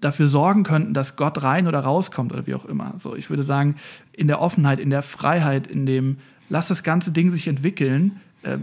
[0.00, 2.94] dafür sorgen könnten, dass Gott rein oder rauskommt oder wie auch immer.
[2.98, 3.76] So, ich würde sagen,
[4.12, 6.18] in der Offenheit, in der Freiheit, in dem,
[6.48, 8.58] lass das ganze Ding sich entwickeln, äh,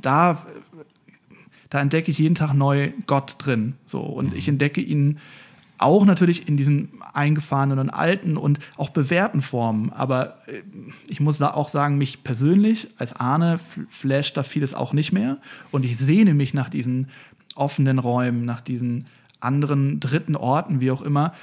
[0.00, 0.44] da,
[1.70, 3.74] da entdecke ich jeden Tag neu Gott drin.
[3.86, 4.36] So, und mhm.
[4.36, 5.18] ich entdecke ihn
[5.78, 9.92] auch natürlich in diesen eingefahrenen und alten und auch bewährten Formen.
[9.92, 10.62] Aber äh,
[11.08, 13.58] ich muss da auch sagen, mich persönlich als Ahne
[13.88, 15.38] flasht da vieles auch nicht mehr.
[15.70, 17.08] Und ich sehne mich nach diesen
[17.54, 19.06] offenen Räumen, nach diesen
[19.40, 21.34] anderen dritten Orten, wie auch immer,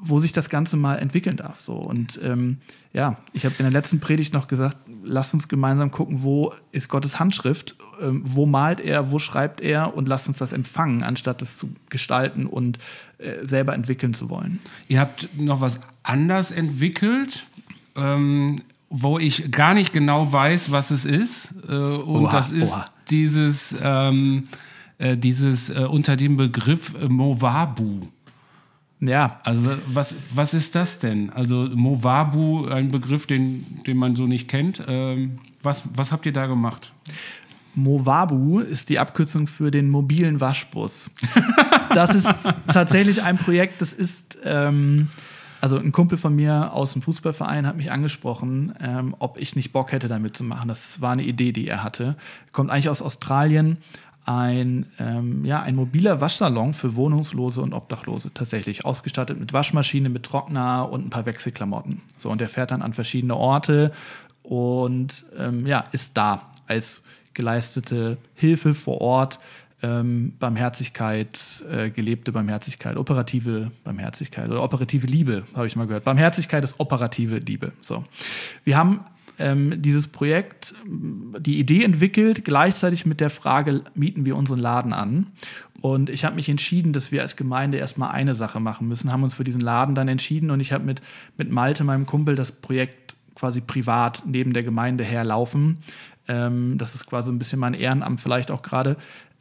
[0.00, 1.60] wo sich das Ganze mal entwickeln darf.
[1.60, 1.74] So.
[1.74, 2.58] Und ähm,
[2.92, 6.88] ja, ich habe in der letzten Predigt noch gesagt, lasst uns gemeinsam gucken, wo ist
[6.88, 11.42] Gottes Handschrift, ähm, wo malt er, wo schreibt er und lasst uns das empfangen, anstatt
[11.42, 12.78] es zu gestalten und
[13.18, 14.60] äh, selber entwickeln zu wollen.
[14.88, 17.46] Ihr habt noch was anders entwickelt.
[17.94, 18.62] Ähm,
[18.94, 21.54] wo ich gar nicht genau weiß, was es ist.
[21.66, 22.90] Äh, und oha, das ist oha.
[23.10, 24.44] dieses ähm,
[25.02, 28.02] äh, dieses äh, unter dem Begriff äh, Mowabu.
[29.00, 29.40] Ja.
[29.42, 31.30] Also was, was ist das denn?
[31.30, 34.80] Also Mowabu, ein Begriff, den, den man so nicht kennt.
[34.86, 36.92] Ähm, was, was habt ihr da gemacht?
[37.74, 41.10] Mowabu ist die Abkürzung für den mobilen Waschbus.
[41.94, 42.32] das ist
[42.68, 45.08] tatsächlich ein Projekt, das ist, ähm,
[45.60, 49.72] also ein Kumpel von mir aus dem Fußballverein hat mich angesprochen, ähm, ob ich nicht
[49.72, 50.68] Bock hätte, damit zu machen.
[50.68, 52.16] Das war eine Idee, die er hatte.
[52.52, 53.78] Kommt eigentlich aus Australien,
[54.24, 60.22] ein, ähm, ja, ein mobiler Waschsalon für Wohnungslose und Obdachlose tatsächlich, ausgestattet mit Waschmaschine, mit
[60.22, 62.00] Trockner und ein paar Wechselklamotten.
[62.16, 63.92] So, und der fährt dann an verschiedene Orte
[64.42, 67.02] und ähm, ja, ist da als
[67.34, 69.40] geleistete Hilfe vor Ort,
[69.82, 76.04] ähm, Barmherzigkeit, äh, gelebte Barmherzigkeit, operative Barmherzigkeit oder operative Liebe, habe ich mal gehört.
[76.04, 77.72] Barmherzigkeit ist operative Liebe.
[77.80, 78.04] So.
[78.62, 79.00] Wir haben
[79.38, 85.26] ähm, dieses Projekt die Idee entwickelt, gleichzeitig mit der Frage, mieten wir unseren Laden an?
[85.80, 89.24] Und ich habe mich entschieden, dass wir als Gemeinde erstmal eine Sache machen müssen, haben
[89.24, 91.02] uns für diesen Laden dann entschieden und ich habe mit,
[91.36, 95.78] mit Malte, meinem Kumpel, das Projekt quasi privat neben der Gemeinde herlaufen.
[96.28, 98.96] Ähm, das ist quasi ein bisschen mein Ehrenamt vielleicht auch gerade.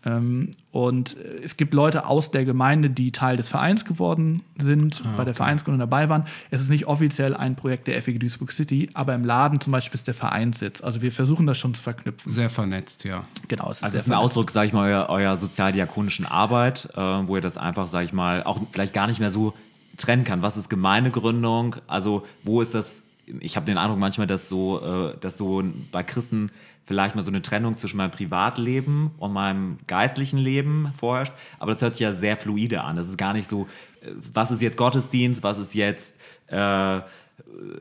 [0.06, 5.14] Ähm, und es gibt Leute aus der Gemeinde, die Teil des Vereins geworden sind, ah,
[5.18, 6.26] bei der Vereinsgründung dabei waren.
[6.50, 9.96] Es ist nicht offiziell ein Projekt der FEG Duisburg City, aber im Laden zum Beispiel
[9.96, 10.82] ist der Vereinssitz.
[10.82, 12.32] Also wir versuchen das schon zu verknüpfen.
[12.32, 13.26] Sehr vernetzt, ja.
[13.48, 13.70] Genau.
[13.70, 16.98] Es ist also es ist ein Ausdruck, sage ich mal, eurer, eurer sozialdiakonischen Arbeit, äh,
[16.98, 19.54] wo ihr das einfach, sage ich mal, auch vielleicht gar nicht mehr so
[19.98, 20.42] trennen kann.
[20.42, 21.76] Was ist Gemeindegründung?
[21.88, 23.04] Also wo ist das?
[23.40, 26.52] Ich habe den Eindruck manchmal, dass so, äh, dass so bei Christen
[26.92, 31.32] vielleicht mal so eine Trennung zwischen meinem Privatleben und meinem geistlichen Leben vorherrscht.
[31.58, 32.98] Aber das hört sich ja sehr fluide an.
[32.98, 33.66] Das ist gar nicht so,
[34.02, 36.18] äh, was ist jetzt Gottesdienst, was ist jetzt
[36.48, 37.00] äh,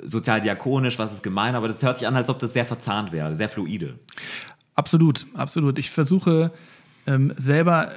[0.05, 1.57] sozialdiakonisch, was ist gemein.
[1.57, 3.99] Aber das hört sich an, als ob das sehr verzahnt wäre, sehr fluide.
[4.77, 5.77] Absolut, absolut.
[5.81, 6.53] Ich versuche
[7.09, 7.95] ähm, selber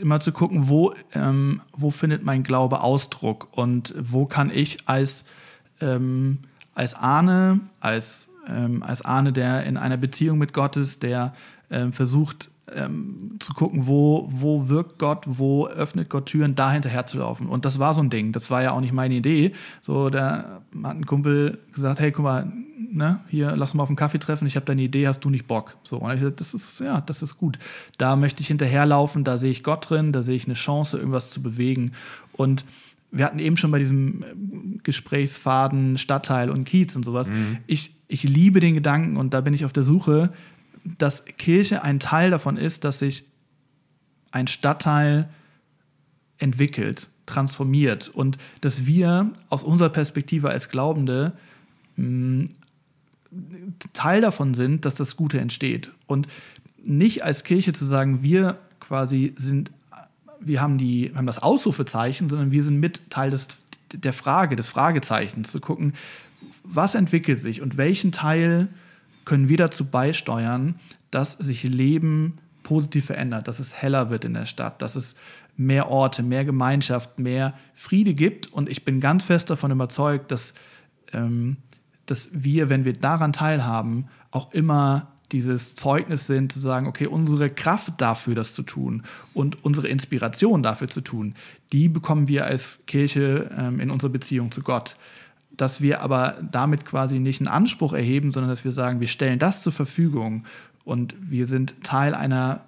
[0.00, 5.24] immer zu gucken, wo, ähm, wo findet mein Glaube Ausdruck und wo kann ich als,
[5.80, 6.38] ähm,
[6.76, 11.34] als Ahne, als ähm, als Ahne, der in einer Beziehung mit Gott ist, der
[11.70, 17.06] ähm, versucht ähm, zu gucken, wo, wo wirkt Gott, wo öffnet Gott Türen, da hinterher
[17.06, 17.48] zu laufen.
[17.48, 18.32] Und das war so ein Ding.
[18.32, 19.52] Das war ja auch nicht meine Idee.
[19.80, 22.52] So, da hat ein Kumpel gesagt, hey, guck mal,
[22.92, 25.30] ne, hier, lass uns mal auf einen Kaffee treffen, ich habe deine Idee, hast du
[25.30, 25.76] nicht Bock?
[25.82, 27.58] So, und ich gesagt, das ist, ja, das ist gut.
[27.98, 31.30] Da möchte ich hinterherlaufen, da sehe ich Gott drin, da sehe ich eine Chance, irgendwas
[31.30, 31.92] zu bewegen.
[32.32, 32.64] Und
[33.12, 34.26] wir hatten eben schon bei diesem äh,
[34.82, 37.28] Gesprächsfaden Stadtteil und Kiez und sowas.
[37.28, 37.58] Mhm.
[37.66, 40.32] Ich, ich liebe den Gedanken und da bin ich auf der Suche,
[40.98, 43.24] dass Kirche ein Teil davon ist, dass sich
[44.32, 45.28] ein Stadtteil
[46.38, 51.34] entwickelt, transformiert und dass wir aus unserer Perspektive als Glaubende
[51.96, 52.48] mh, mm,
[53.92, 55.90] Teil davon sind, dass das Gute entsteht.
[56.06, 56.28] Und
[56.82, 59.70] nicht als Kirche zu sagen, wir quasi sind
[60.44, 63.48] wir haben, die, haben das Ausrufezeichen, sondern wir sind mit Teil des,
[63.92, 65.94] der Frage, des Fragezeichens, zu gucken,
[66.64, 68.68] was entwickelt sich und welchen Teil
[69.24, 70.76] können wir dazu beisteuern,
[71.10, 75.16] dass sich Leben positiv verändert, dass es heller wird in der Stadt, dass es
[75.56, 78.52] mehr Orte, mehr Gemeinschaft, mehr Friede gibt.
[78.52, 80.54] Und ich bin ganz fest davon überzeugt, dass,
[81.12, 81.56] ähm,
[82.06, 87.50] dass wir, wenn wir daran teilhaben, auch immer dieses Zeugnis sind, zu sagen, okay, unsere
[87.50, 89.02] Kraft dafür, das zu tun
[89.34, 91.34] und unsere Inspiration dafür zu tun,
[91.72, 94.96] die bekommen wir als Kirche ähm, in unserer Beziehung zu Gott.
[95.54, 99.38] Dass wir aber damit quasi nicht einen Anspruch erheben, sondern dass wir sagen, wir stellen
[99.38, 100.44] das zur Verfügung
[100.84, 102.62] und wir sind Teil einer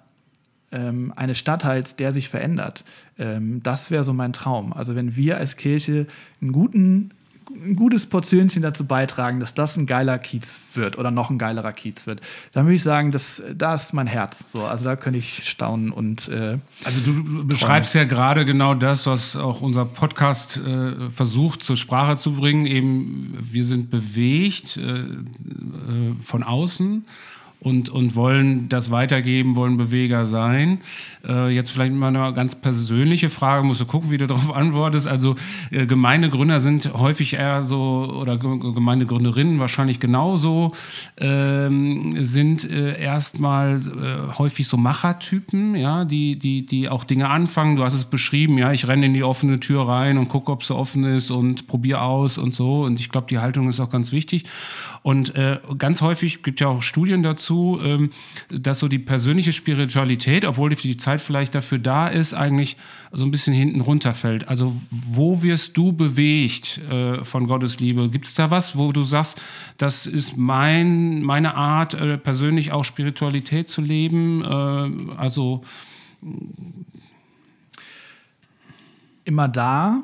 [0.71, 2.83] ähm, eines Stadtteils, der sich verändert.
[3.17, 4.73] Ähm, das wäre so mein Traum.
[4.73, 6.07] Also wenn wir als Kirche
[6.41, 7.11] einen guten
[7.49, 11.73] ein gutes Portionchen dazu beitragen, dass das ein geiler Kiez wird oder noch ein geilerer
[11.73, 12.21] Kiez wird,
[12.51, 14.51] dann würde ich sagen, das, da ist mein Herz.
[14.51, 16.27] So, also da könnte ich staunen und.
[16.29, 21.77] Äh, also du beschreibst ja gerade genau das, was auch unser Podcast äh, versucht zur
[21.77, 22.65] Sprache zu bringen.
[22.65, 25.05] Eben, wir sind bewegt äh, äh
[26.21, 27.05] von außen
[27.59, 30.79] und, und wollen das weitergeben, wollen Beweger sein.
[31.27, 35.07] Äh, jetzt vielleicht mal eine ganz persönliche Frage, musst du gucken, wie du darauf antwortest.
[35.07, 35.35] Also
[35.71, 40.73] äh, Gemeindegründer sind häufig eher so, oder Gemeindegründerinnen wahrscheinlich genauso,
[41.17, 47.77] ähm, sind äh, erstmal äh, häufig so Machertypen, ja, die, die, die auch Dinge anfangen.
[47.77, 50.63] Du hast es beschrieben, ja, ich renne in die offene Tür rein und gucke, ob
[50.63, 52.83] sie offen ist und probiere aus und so.
[52.83, 54.43] Und ich glaube, die Haltung ist auch ganz wichtig.
[55.05, 58.09] Und äh, ganz häufig gibt ja auch Studien dazu, ähm,
[58.49, 62.75] dass so die persönliche Spiritualität, obwohl die Zeit vielleicht dafür da ist, eigentlich
[63.11, 64.47] so ein bisschen hinten runterfällt.
[64.47, 68.09] Also wo wirst du bewegt äh, von Gottes Liebe?
[68.09, 69.39] Gibt es da was, wo du sagst,
[69.77, 74.43] das ist mein, meine Art, äh, persönlich auch Spiritualität zu leben?
[74.43, 75.63] Äh, also
[79.23, 80.01] immer da,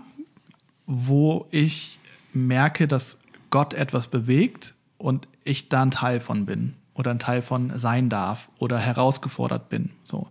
[0.86, 1.98] wo ich
[2.34, 3.18] merke, dass
[3.50, 8.10] Gott etwas bewegt und ich da ein Teil von bin oder ein Teil von sein
[8.10, 9.90] darf oder herausgefordert bin.
[10.04, 10.28] So.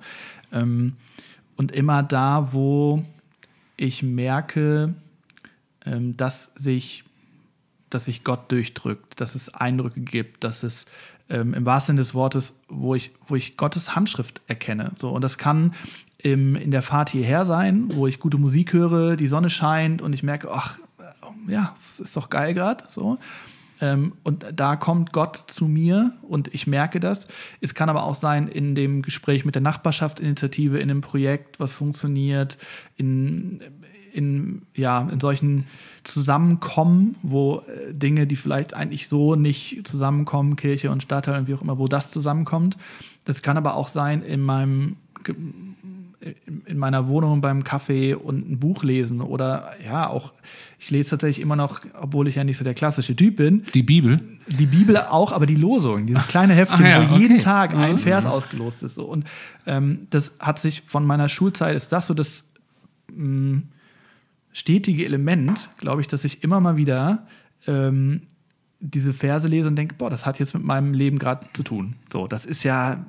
[0.53, 0.97] Ähm,
[1.57, 3.05] und immer da, wo
[3.77, 4.95] ich merke,
[5.85, 7.05] ähm, dass, sich,
[7.91, 10.87] dass sich Gott durchdrückt, dass es Eindrücke gibt, dass es
[11.29, 14.93] ähm, im wahrsten Sinne des Wortes, wo ich, wo ich Gottes Handschrift erkenne.
[14.99, 15.75] So, und das kann
[16.19, 20.13] im, in der Fahrt hierher sein, wo ich gute Musik höre, die Sonne scheint und
[20.13, 20.79] ich merke, ach,
[21.49, 22.85] ja, es ist doch geil gerade.
[22.89, 23.19] So.
[23.81, 27.29] Ähm, und da kommt Gott zu mir und ich merke das.
[27.61, 31.73] Es kann aber auch sein in dem Gespräch mit der Nachbarschaftsinitiative, in einem Projekt, was
[31.73, 32.59] funktioniert,
[32.97, 33.61] in,
[34.13, 35.67] in, ja, in solchen
[36.05, 41.55] Zusammenkommen, wo äh, Dinge, die vielleicht eigentlich so nicht zusammenkommen, Kirche und Stadtteil und wie
[41.55, 42.77] auch immer, wo das zusammenkommt.
[43.25, 44.97] Das kann aber auch sein in meinem
[46.67, 50.35] in meiner Wohnung beim Kaffee und ein Buch lesen oder ja, auch,
[50.79, 53.65] ich lese tatsächlich immer noch, obwohl ich ja nicht so der klassische Typ bin.
[53.73, 54.21] Die Bibel?
[54.47, 57.23] Die Bibel auch, aber die Losung, dieses kleine Heftchen, ja, wo okay.
[57.23, 58.97] jeden Tag ein Vers ausgelost ist.
[58.97, 59.05] So.
[59.05, 59.25] Und
[59.67, 62.45] ähm, das hat sich von meiner Schulzeit, ist das so das
[63.15, 63.63] mh, mm,
[64.53, 67.27] stetige Element, glaube ich, dass ich immer mal wieder
[67.67, 68.23] ähm,
[68.81, 71.95] diese Verse lese und denke, boah, das hat jetzt mit meinem Leben gerade zu tun.
[72.13, 73.05] So, das ist ja,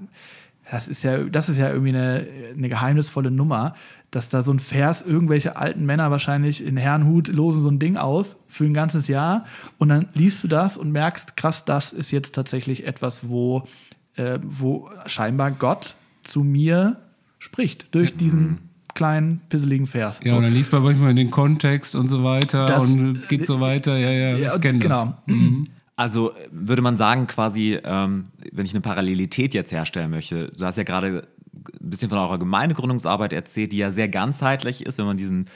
[0.71, 3.75] das ist ja, das ist ja irgendwie eine, eine geheimnisvolle Nummer,
[4.09, 7.97] dass da so ein Vers irgendwelche alten Männer wahrscheinlich in Herrenhut losen so ein Ding
[7.97, 9.45] aus für ein ganzes Jahr
[9.79, 13.67] und dann liest du das und merkst, krass, das ist jetzt tatsächlich etwas, wo,
[14.15, 16.95] äh, wo scheinbar Gott zu mir
[17.37, 20.21] spricht durch diesen kleinen, pisseligen Vers.
[20.23, 23.59] Ja, und dann liest man manchmal den Kontext und so weiter das, und geht so
[23.59, 23.97] weiter.
[23.97, 25.17] Ja, ja, ja ich kenne genau.
[25.25, 25.35] das.
[25.35, 25.65] Mhm.
[26.01, 30.77] Also würde man sagen, quasi, ähm, wenn ich eine Parallelität jetzt herstellen möchte, du hast
[30.77, 35.17] ja gerade ein bisschen von eurer Gemeindegründungsarbeit erzählt, die ja sehr ganzheitlich ist, wenn man
[35.17, 35.47] diesen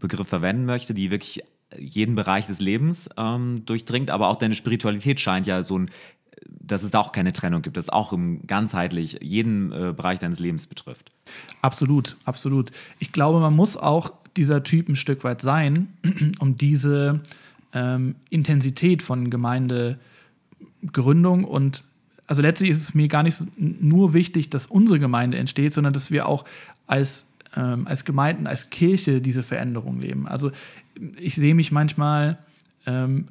[0.00, 1.42] Begriff verwenden möchte, die wirklich
[1.78, 5.90] jeden Bereich des Lebens ähm, durchdringt, aber auch deine Spiritualität scheint ja so ein,
[6.46, 8.14] dass es da auch keine Trennung gibt, dass es auch
[8.46, 11.12] ganzheitlich jeden äh, Bereich deines Lebens betrifft.
[11.62, 12.72] Absolut, absolut.
[12.98, 15.94] Ich glaube, man muss auch dieser Typ ein Stück weit sein,
[16.40, 17.22] um diese
[17.74, 21.84] ähm, Intensität von Gemeindegründung und
[22.26, 26.10] also letztlich ist es mir gar nicht nur wichtig, dass unsere Gemeinde entsteht, sondern dass
[26.10, 26.46] wir auch
[26.86, 30.26] als, ähm, als Gemeinden, als Kirche diese Veränderung leben.
[30.26, 30.50] Also
[31.18, 32.38] ich sehe mich manchmal
[32.86, 33.26] ähm,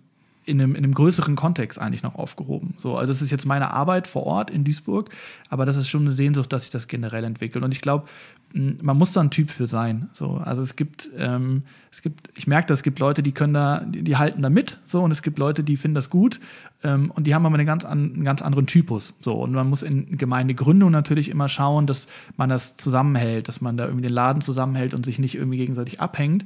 [0.46, 2.74] in einem, in einem größeren Kontext eigentlich noch aufgehoben.
[2.78, 5.10] So, also das ist jetzt meine Arbeit vor Ort in Duisburg,
[5.50, 7.64] aber das ist schon eine Sehnsucht, dass sich das generell entwickelt.
[7.64, 8.06] Und ich glaube,
[8.54, 10.10] man muss da ein Typ für sein.
[10.12, 13.54] So, also es gibt, ähm, es gibt, ich merke, dass es gibt Leute, die können
[13.54, 16.39] da, die, die, halten da mit, so, und es gibt Leute, die finden das gut
[16.84, 19.16] ähm, und die haben aber eine ganz an, einen ganz anderen Typus.
[19.22, 23.76] So, und man muss in Gemeindegründung natürlich immer schauen, dass man das zusammenhält, dass man
[23.76, 26.46] da irgendwie den Laden zusammenhält und sich nicht irgendwie gegenseitig abhängt.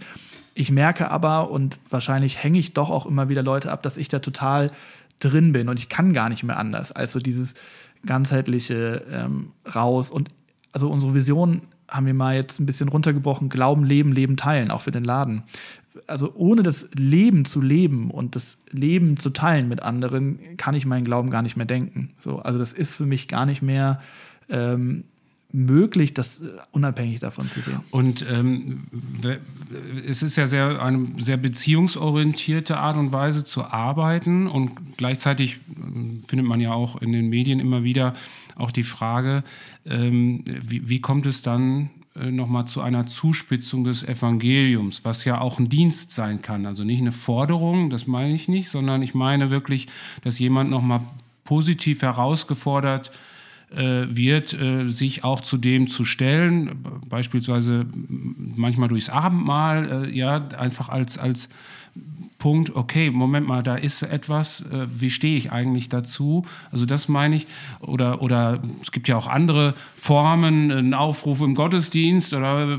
[0.57, 4.07] Ich merke aber, und wahrscheinlich hänge ich doch auch immer wieder Leute ab, dass ich
[4.07, 4.71] da total
[5.19, 6.91] drin bin und ich kann gar nicht mehr anders.
[6.91, 7.53] Also dieses
[8.07, 10.09] ganzheitliche ähm, raus.
[10.09, 10.29] Und
[10.71, 14.81] also unsere Vision haben wir mal jetzt ein bisschen runtergebrochen, Glauben, Leben, Leben teilen, auch
[14.81, 15.43] für den Laden.
[16.07, 20.87] Also ohne das Leben zu leben und das Leben zu teilen mit anderen, kann ich
[20.87, 22.13] meinen Glauben gar nicht mehr denken.
[22.17, 24.01] So, also das ist für mich gar nicht mehr
[24.49, 25.03] ähm,
[25.51, 27.79] möglich, das äh, unabhängig davon zu sehen.
[27.91, 28.87] Und ähm,
[30.05, 36.27] es ist ja sehr, eine sehr beziehungsorientierte Art und Weise zu arbeiten und gleichzeitig äh,
[36.27, 38.13] findet man ja auch in den Medien immer wieder
[38.55, 39.43] auch die Frage,
[39.85, 45.39] ähm, wie, wie kommt es dann äh, nochmal zu einer Zuspitzung des Evangeliums, was ja
[45.39, 46.65] auch ein Dienst sein kann.
[46.65, 49.87] Also nicht eine Forderung, das meine ich nicht, sondern ich meine wirklich,
[50.23, 51.01] dass jemand nochmal
[51.43, 53.11] positiv herausgefordert
[53.69, 57.85] wird, äh, wird, äh, sich auch zu dem zu stellen, beispielsweise
[58.55, 61.49] manchmal durchs Abendmahl, äh, ja, einfach als, als
[62.37, 66.45] Punkt, okay, Moment mal, da ist etwas, wie stehe ich eigentlich dazu?
[66.71, 67.47] Also das meine ich,
[67.79, 72.77] oder, oder es gibt ja auch andere Formen, ein Aufruf im Gottesdienst oder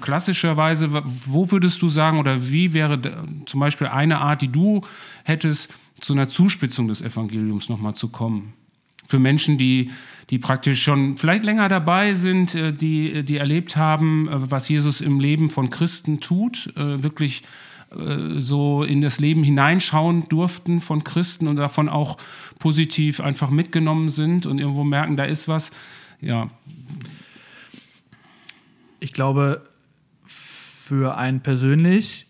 [0.00, 0.88] klassischerweise,
[1.26, 2.98] wo würdest du sagen oder wie wäre
[3.44, 4.80] zum Beispiel eine Art, die du
[5.24, 5.70] hättest,
[6.00, 8.54] zu einer Zuspitzung des Evangeliums nochmal zu kommen?
[9.06, 9.90] Für Menschen, die
[10.30, 15.00] die praktisch schon vielleicht länger dabei sind, äh, die, die erlebt haben, äh, was Jesus
[15.00, 17.42] im Leben von Christen tut, äh, wirklich
[18.38, 22.18] so in das Leben hineinschauen durften von Christen und davon auch
[22.58, 25.70] positiv einfach mitgenommen sind und irgendwo merken, da ist was.
[26.20, 26.50] Ja.
[28.98, 29.68] Ich glaube,
[30.24, 32.26] für einen persönlich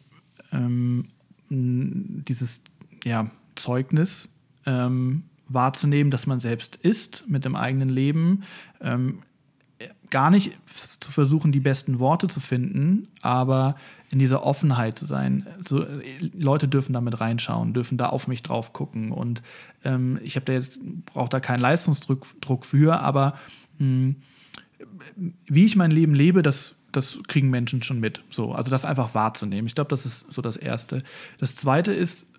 [0.53, 1.07] ähm,
[1.49, 2.63] dieses
[3.05, 4.29] ja, Zeugnis
[4.67, 8.43] ähm, wahrzunehmen, dass man selbst ist mit dem eigenen Leben.
[8.81, 9.19] Ähm,
[10.11, 10.57] gar nicht
[11.01, 13.77] zu versuchen, die besten Worte zu finden, aber
[14.11, 15.47] in dieser Offenheit zu sein.
[15.67, 15.85] So,
[16.33, 19.13] Leute dürfen da mit reinschauen, dürfen da auf mich drauf gucken.
[19.13, 19.43] Und
[19.85, 23.35] ähm, ich habe da jetzt, brauche da keinen Leistungsdruck Druck für, aber
[23.79, 24.17] mh, hm,
[25.47, 28.23] wie ich mein Leben lebe, das, das kriegen Menschen schon mit.
[28.31, 29.67] So, also das einfach wahrzunehmen.
[29.67, 31.03] Ich glaube, das ist so das Erste.
[31.39, 32.31] Das Zweite ist,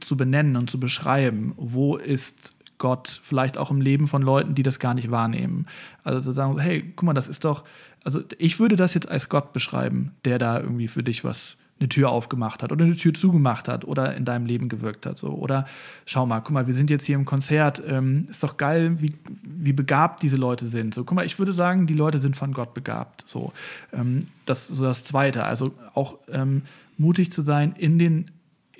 [0.00, 4.62] zu benennen und zu beschreiben, wo ist Gott vielleicht auch im Leben von Leuten, die
[4.62, 5.66] das gar nicht wahrnehmen.
[6.02, 7.64] Also zu sagen, hey, guck mal, das ist doch,
[8.04, 11.88] also ich würde das jetzt als Gott beschreiben, der da irgendwie für dich was eine
[11.88, 15.18] Tür aufgemacht hat oder eine Tür zugemacht hat oder in deinem Leben gewirkt hat.
[15.18, 15.28] So.
[15.28, 15.66] Oder
[16.04, 17.82] schau mal, guck mal, wir sind jetzt hier im Konzert.
[17.86, 20.94] Ähm, ist doch geil, wie, wie begabt diese Leute sind.
[20.94, 23.22] So, guck mal, ich würde sagen, die Leute sind von Gott begabt.
[23.26, 23.52] So,
[23.94, 25.44] ähm, das ist so das Zweite.
[25.44, 26.62] Also auch ähm,
[26.98, 28.30] mutig zu sein, in den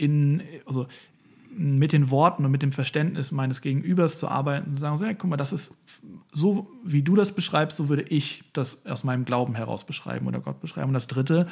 [0.01, 0.87] in, also
[1.53, 5.05] mit den Worten und mit dem Verständnis meines Gegenübers zu arbeiten und zu sagen, so,
[5.05, 5.75] ja, guck mal, das ist
[6.33, 10.41] so, wie du das beschreibst, so würde ich das aus meinem Glauben heraus beschreiben oder
[10.41, 10.89] Gott beschreiben.
[10.89, 11.47] Und das Dritte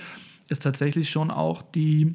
[0.48, 2.14] ist tatsächlich schon auch die,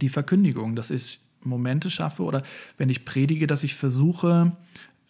[0.00, 2.42] die Verkündigung, dass ich Momente schaffe oder
[2.78, 4.56] wenn ich predige, dass ich versuche,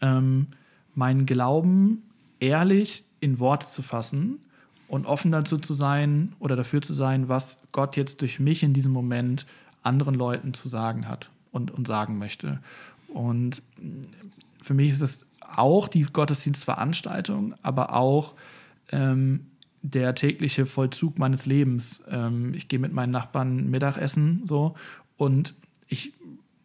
[0.01, 0.49] ähm,
[0.95, 2.03] meinen Glauben
[2.41, 4.41] ehrlich in Worte zu fassen
[4.89, 8.73] und offen dazu zu sein oder dafür zu sein, was Gott jetzt durch mich in
[8.73, 9.47] diesem Moment
[9.87, 12.61] anderen Leuten zu sagen hat und, und sagen möchte.
[13.09, 13.63] Und
[14.63, 18.35] für mich ist es auch die Gottesdienstveranstaltung, aber auch
[18.91, 19.47] ähm,
[19.83, 22.03] der tägliche Vollzug meines Lebens.
[22.11, 24.75] Ähm, ich gehe mit meinen Nachbarn Mittagessen so
[25.17, 25.55] und
[25.89, 26.13] ich,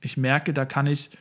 [0.02, 1.12] ich merke, da kann ich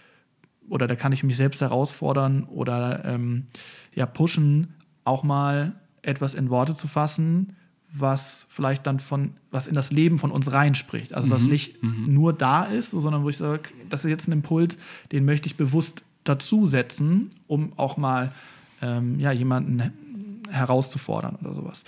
[0.68, 3.46] oder da kann ich mich selbst herausfordern oder ähm,
[3.94, 4.74] ja pushen,
[5.04, 7.56] auch mal etwas in Worte zu fassen,
[7.92, 11.12] was vielleicht dann von, was in das Leben von uns reinspricht.
[11.12, 11.50] Also was mhm.
[11.50, 12.14] nicht mhm.
[12.14, 14.78] nur da ist, sondern wo ich sage, das ist jetzt ein Impuls,
[15.12, 18.32] den möchte ich bewusst dazusetzen, um auch mal
[18.82, 19.92] ähm, ja, jemanden
[20.50, 21.84] herauszufordern oder sowas.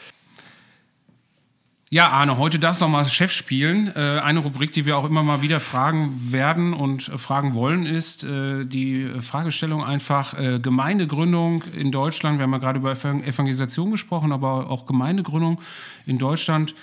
[1.93, 3.93] Ja, Arne, heute darfst du auch mal Chef spielen.
[3.95, 7.85] Äh, eine Rubrik, die wir auch immer mal wieder fragen werden und äh, fragen wollen,
[7.85, 12.39] ist äh, die Fragestellung einfach äh, Gemeindegründung in Deutschland.
[12.39, 15.61] Wir haben ja gerade über Evangelisation gesprochen, aber auch Gemeindegründung
[16.07, 16.75] in Deutschland.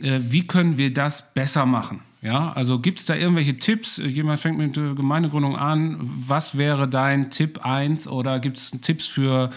[0.00, 1.98] Äh, wie können wir das besser machen?
[2.20, 3.96] Ja, also gibt es da irgendwelche Tipps?
[3.96, 5.98] Jemand fängt mit Gemeindegründung an.
[6.00, 9.50] Was wäre dein Tipp 1 oder gibt es Tipps für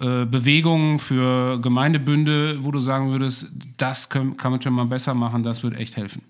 [0.00, 5.42] äh, Bewegungen, für Gemeindebünde, wo du sagen würdest, das kann, man schon mal besser machen,
[5.42, 6.22] das würde echt helfen?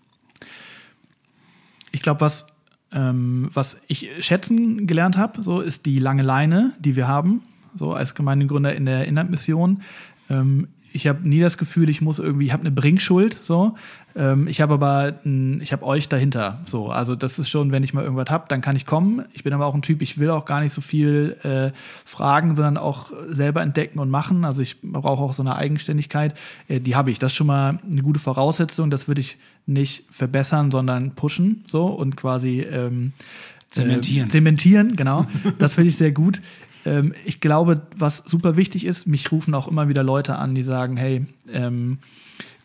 [1.93, 2.47] Ich glaube, was,
[2.93, 7.43] ähm, was ich schätzen gelernt habe, so ist die lange Leine, die wir haben,
[7.75, 9.83] so als Gemeindegründer in der Inlandmission.
[10.29, 13.77] Ähm, ich habe nie das Gefühl, ich muss irgendwie, ich habe eine Bringschuld, so.
[14.17, 16.91] Ähm, ich habe aber, ich habe euch dahinter, so.
[16.91, 19.25] Also das ist schon, wenn ich mal irgendwas habe, dann kann ich kommen.
[19.33, 21.71] Ich bin aber auch ein Typ, ich will auch gar nicht so viel äh,
[22.05, 24.45] fragen, sondern auch selber entdecken und machen.
[24.45, 26.35] Also ich brauche auch so eine Eigenständigkeit,
[26.69, 27.19] äh, die habe ich.
[27.19, 28.91] Das ist schon mal eine gute Voraussetzung.
[28.91, 33.13] Das würde ich nicht verbessern, sondern pushen, so und quasi ähm,
[33.71, 34.27] zementieren.
[34.27, 35.27] Äh, zementieren, genau.
[35.59, 36.41] das finde ich sehr gut.
[36.85, 40.63] Ähm, ich glaube, was super wichtig ist, mich rufen auch immer wieder Leute an, die
[40.63, 41.99] sagen, hey, ähm,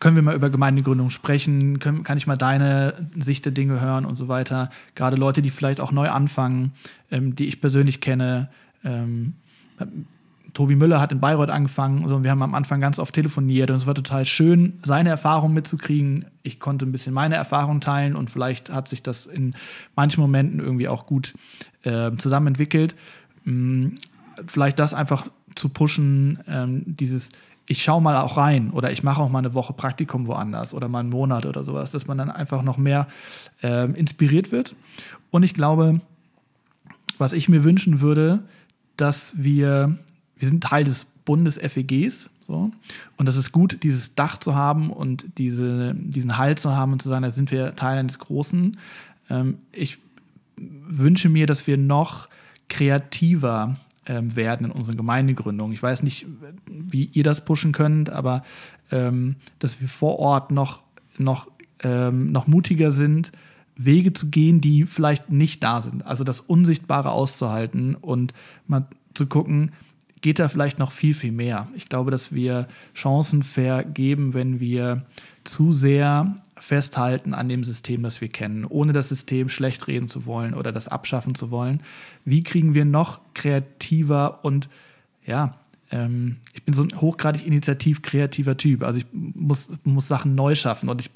[0.00, 1.78] können wir mal über Gemeindegründung sprechen?
[1.78, 4.70] Können, kann ich mal deine Sicht der Dinge hören und so weiter?
[4.94, 6.72] Gerade Leute, die vielleicht auch neu anfangen,
[7.10, 8.48] ähm, die ich persönlich kenne.
[8.84, 9.34] Ähm,
[10.56, 13.76] Tobi Müller hat in Bayreuth angefangen und wir haben am Anfang ganz oft telefoniert und
[13.76, 16.24] es war total schön, seine Erfahrung mitzukriegen.
[16.42, 19.54] Ich konnte ein bisschen meine Erfahrung teilen und vielleicht hat sich das in
[19.96, 21.34] manchen Momenten irgendwie auch gut
[21.82, 22.94] äh, zusammen entwickelt.
[23.44, 23.98] Hm,
[24.46, 25.26] vielleicht das einfach
[25.56, 27.32] zu pushen, ähm, dieses
[27.66, 30.88] ich schaue mal auch rein oder ich mache auch mal eine Woche Praktikum woanders oder
[30.88, 33.08] mal einen Monat oder sowas, dass man dann einfach noch mehr
[33.62, 34.74] äh, inspiriert wird.
[35.30, 36.00] Und ich glaube,
[37.18, 38.40] was ich mir wünschen würde,
[38.96, 39.98] dass wir,
[40.36, 42.70] wir sind Teil des Bundes FEGs, so,
[43.16, 47.02] und das ist gut, dieses Dach zu haben und diese, diesen Halt zu haben und
[47.02, 48.78] zu sagen, da sind wir Teil eines Großen.
[49.28, 49.98] Ähm, ich
[50.56, 52.28] wünsche mir, dass wir noch
[52.68, 53.76] kreativer
[54.06, 55.74] ähm, werden in unseren Gemeindegründungen.
[55.74, 56.26] Ich weiß nicht,
[56.66, 58.42] wie ihr das pushen könnt, aber
[58.90, 60.82] ähm, dass wir vor Ort noch,
[61.18, 61.48] noch,
[61.82, 63.32] ähm, noch mutiger sind,
[63.76, 66.06] Wege zu gehen, die vielleicht nicht da sind.
[66.06, 68.32] Also das Unsichtbare auszuhalten und
[68.66, 69.72] mal zu gucken,
[70.22, 71.68] geht da vielleicht noch viel, viel mehr.
[71.74, 75.04] Ich glaube, dass wir Chancen vergeben, wenn wir
[75.44, 80.26] zu sehr festhalten an dem System, das wir kennen, ohne das System schlecht reden zu
[80.26, 81.82] wollen oder das abschaffen zu wollen.
[82.24, 84.68] Wie kriegen wir noch kreativer und
[85.24, 85.58] ja,
[85.90, 88.82] ähm, ich bin so ein hochgradig initiativ kreativer Typ.
[88.82, 91.10] Also ich muss, muss Sachen neu schaffen und ich,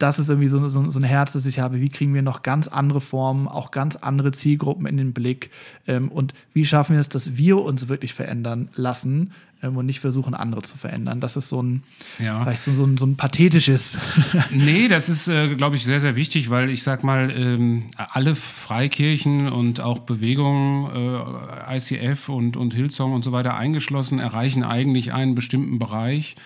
[0.00, 1.80] das ist irgendwie so, so, so, ein Herz, das ich habe.
[1.80, 5.50] Wie kriegen wir noch ganz andere Formen, auch ganz andere Zielgruppen in den Blick?
[5.86, 9.32] Ähm, und wie schaffen wir es, dass wir uns wirklich verändern lassen
[9.62, 11.20] ähm, und nicht versuchen, andere zu verändern?
[11.20, 11.82] Das ist so ein,
[12.18, 12.42] ja.
[12.42, 13.98] vielleicht so, so, ein, so ein pathetisches.
[14.50, 18.34] nee, das ist, äh, glaube ich, sehr, sehr wichtig, weil ich sag mal, ähm, alle
[18.34, 21.20] Freikirchen und auch Bewegungen,
[21.68, 26.36] äh, ICF und, und Hillsong und so weiter eingeschlossen, erreichen eigentlich einen bestimmten Bereich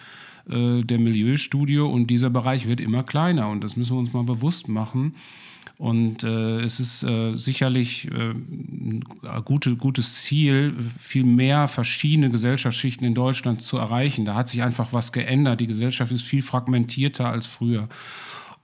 [0.47, 4.69] der Milieustudio und dieser Bereich wird immer kleiner und das müssen wir uns mal bewusst
[4.69, 5.15] machen.
[5.77, 9.05] Und äh, es ist äh, sicherlich äh, ein
[9.45, 14.25] gute, gutes Ziel, viel mehr verschiedene Gesellschaftsschichten in Deutschland zu erreichen.
[14.25, 15.61] Da hat sich einfach was geändert.
[15.61, 17.89] Die Gesellschaft ist viel fragmentierter als früher.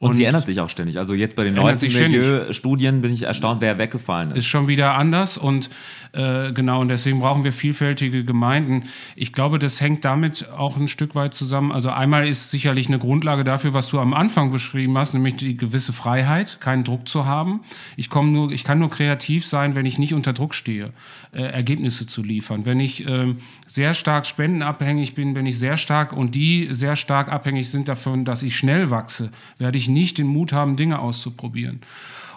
[0.02, 0.98] Und, sie ändert sich auch ständig.
[0.98, 4.38] Also jetzt bei den neuesten Milieustudien bin ich erstaunt, wer weggefallen ist.
[4.38, 5.68] Ist schon wieder anders und
[6.12, 8.84] äh, genau, und deswegen brauchen wir vielfältige Gemeinden.
[9.14, 11.70] Ich glaube, das hängt damit auch ein Stück weit zusammen.
[11.70, 15.56] Also einmal ist sicherlich eine Grundlage dafür, was du am Anfang beschrieben hast, nämlich die
[15.56, 17.60] gewisse Freiheit, keinen Druck zu haben.
[17.96, 20.92] Ich komme nur, ich kann nur kreativ sein, wenn ich nicht unter Druck stehe,
[21.32, 22.64] äh, Ergebnisse zu liefern.
[22.64, 23.34] Wenn ich äh,
[23.66, 28.24] sehr stark spendenabhängig bin, wenn ich sehr stark und die sehr stark abhängig sind davon,
[28.24, 31.80] dass ich schnell wachse, werde ich nicht den Mut haben, Dinge auszuprobieren.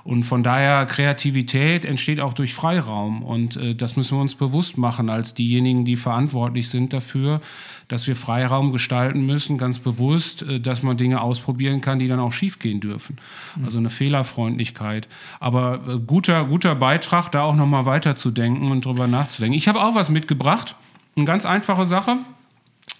[0.03, 3.23] Und von daher, Kreativität entsteht auch durch Freiraum.
[3.23, 7.39] Und äh, das müssen wir uns bewusst machen als diejenigen, die verantwortlich sind dafür,
[7.87, 12.19] dass wir Freiraum gestalten müssen, ganz bewusst, äh, dass man Dinge ausprobieren kann, die dann
[12.19, 13.17] auch schiefgehen dürfen.
[13.63, 15.07] Also eine Fehlerfreundlichkeit.
[15.39, 19.55] Aber äh, guter, guter Beitrag, da auch nochmal weiterzudenken und drüber nachzudenken.
[19.57, 20.75] Ich habe auch was mitgebracht.
[21.15, 22.17] Eine ganz einfache Sache.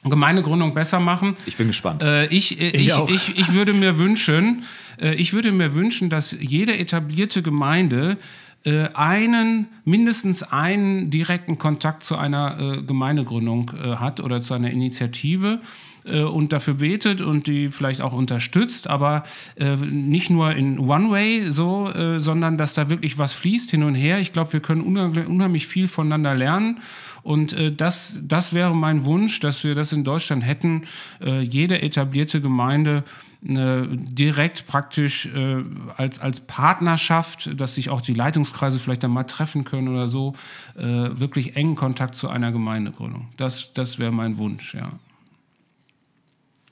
[0.04, 1.36] Gemeindegründung besser machen.
[1.46, 2.04] Ich bin gespannt.
[2.04, 4.64] Äh, ich, äh, ich, ich, ich, ich, würde mir wünschen,
[5.00, 8.18] äh, ich würde mir wünschen, dass jede etablierte Gemeinde
[8.66, 14.72] äh, einen, mindestens einen direkten Kontakt zu einer äh, Gemeindegründung äh, hat oder zu einer
[14.72, 15.60] Initiative
[16.06, 19.24] und dafür betet und die vielleicht auch unterstützt, aber
[19.56, 23.84] äh, nicht nur in One Way so, äh, sondern dass da wirklich was fließt hin
[23.84, 24.20] und her.
[24.20, 26.80] Ich glaube, wir können unheimlich viel voneinander lernen
[27.24, 30.84] und äh, das, das wäre mein Wunsch, dass wir das in Deutschland hätten.
[31.22, 33.04] Äh, jede etablierte Gemeinde
[33.46, 35.64] äh, direkt praktisch äh,
[35.98, 40.34] als, als Partnerschaft, dass sich auch die Leitungskreise vielleicht dann mal treffen können oder so,
[40.78, 43.30] äh, wirklich engen Kontakt zu einer Gemeindegründung.
[43.38, 44.92] Das, das wäre mein Wunsch, ja.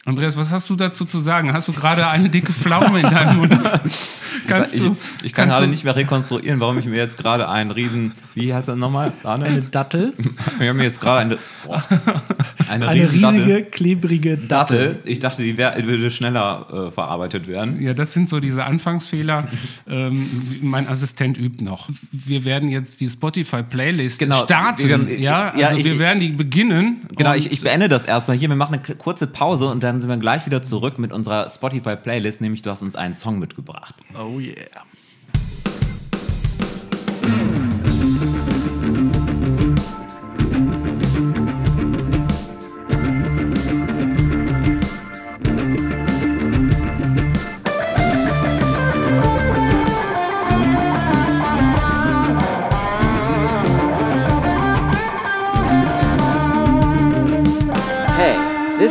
[0.03, 1.53] Andreas, was hast du dazu zu sagen?
[1.53, 3.51] Hast du gerade eine dicke Pflaume in deinem Mund?
[4.47, 7.49] kannst ich, du, ich, ich kann gerade nicht mehr rekonstruieren, warum ich mir jetzt gerade
[7.49, 9.13] einen riesen, wie heißt das nochmal?
[9.23, 9.45] Arne?
[9.45, 10.13] Eine Dattel.
[10.59, 11.37] Wir haben jetzt gerade eine,
[11.67, 11.77] oh,
[12.69, 13.63] eine, eine riesige, Dattel.
[13.65, 14.99] klebrige Dattel.
[15.05, 17.81] Ich dachte, die wär, würde schneller äh, verarbeitet werden.
[17.81, 19.47] Ja, das sind so diese Anfangsfehler.
[19.87, 21.89] ähm, mein Assistent übt noch.
[22.11, 25.07] Wir werden jetzt die Spotify-Playlist genau, starten.
[25.07, 27.07] Wir, ja, also ja, ich, wir werden die beginnen.
[27.17, 28.49] Genau, ich, ich beende das erstmal hier.
[28.49, 31.49] Wir machen eine kurze Pause und dann dann sind wir gleich wieder zurück mit unserer
[31.49, 33.95] Spotify-Playlist, nämlich du hast uns einen Song mitgebracht.
[34.17, 34.55] Oh yeah.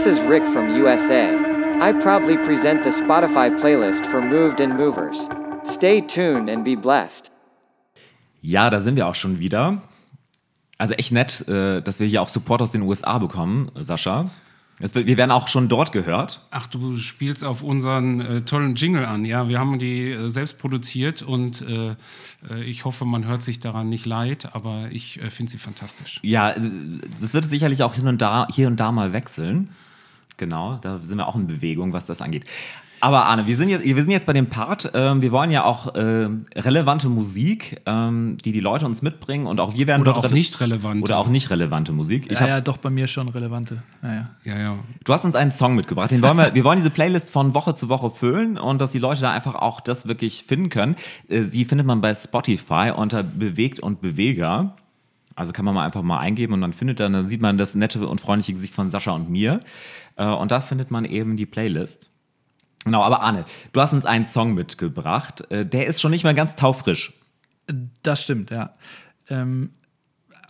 [0.03, 1.29] This is Rick from USA.
[1.79, 5.29] I proudly present the Spotify playlist for Moved and Movers.
[5.63, 7.31] Stay tuned and be blessed.
[8.41, 9.83] Ja, da sind wir auch schon wieder.
[10.79, 14.31] Also echt nett, äh, dass wir hier auch Support aus den USA bekommen, Sascha.
[14.79, 16.41] Wir werden auch schon dort gehört.
[16.51, 19.27] Ach, du spielst auf unseren äh, tollen Jingle an.
[19.27, 21.91] Ja, wir haben die äh, selbst produziert und äh,
[22.49, 26.21] äh ich hoffe, man hört sich daran nicht leid, aber ich äh, finde sie fantastisch.
[26.23, 26.55] Ja,
[27.21, 29.69] das wird sicherlich auch hier und da, hier und da mal wechseln.
[30.41, 32.45] Genau, da sind wir auch in Bewegung, was das angeht.
[33.01, 34.91] Aber Arne, wir sind jetzt, wir sind jetzt bei dem Part.
[34.95, 39.61] Ähm, wir wollen ja auch äh, relevante Musik, ähm, die die Leute uns mitbringen und
[39.61, 42.27] auch wir werden oder auch nicht relevante oder auch nicht relevante Musik.
[42.31, 43.83] Ich ja, hab, ja, doch bei mir schon relevante.
[44.03, 44.31] Ja, ja.
[44.45, 44.79] ja, ja.
[45.05, 46.11] Du hast uns einen Song mitgebracht.
[46.11, 48.99] Den wollen wir, wir wollen diese Playlist von Woche zu Woche füllen und dass die
[48.99, 50.97] Leute da einfach auch das wirklich finden können.
[51.29, 54.75] Äh, sie findet man bei Spotify unter Bewegt und Beweger.
[55.37, 57.75] Also kann man mal einfach mal eingeben und dann findet dann, dann sieht man das
[57.75, 59.61] nette und freundliche Gesicht von Sascha und mir.
[60.21, 62.11] Äh, und da findet man eben die Playlist.
[62.85, 65.51] Genau, aber Arne, du hast uns einen Song mitgebracht.
[65.51, 67.15] Äh, der ist schon nicht mehr ganz taufrisch.
[68.03, 68.75] Das stimmt, ja.
[69.29, 69.71] Ähm,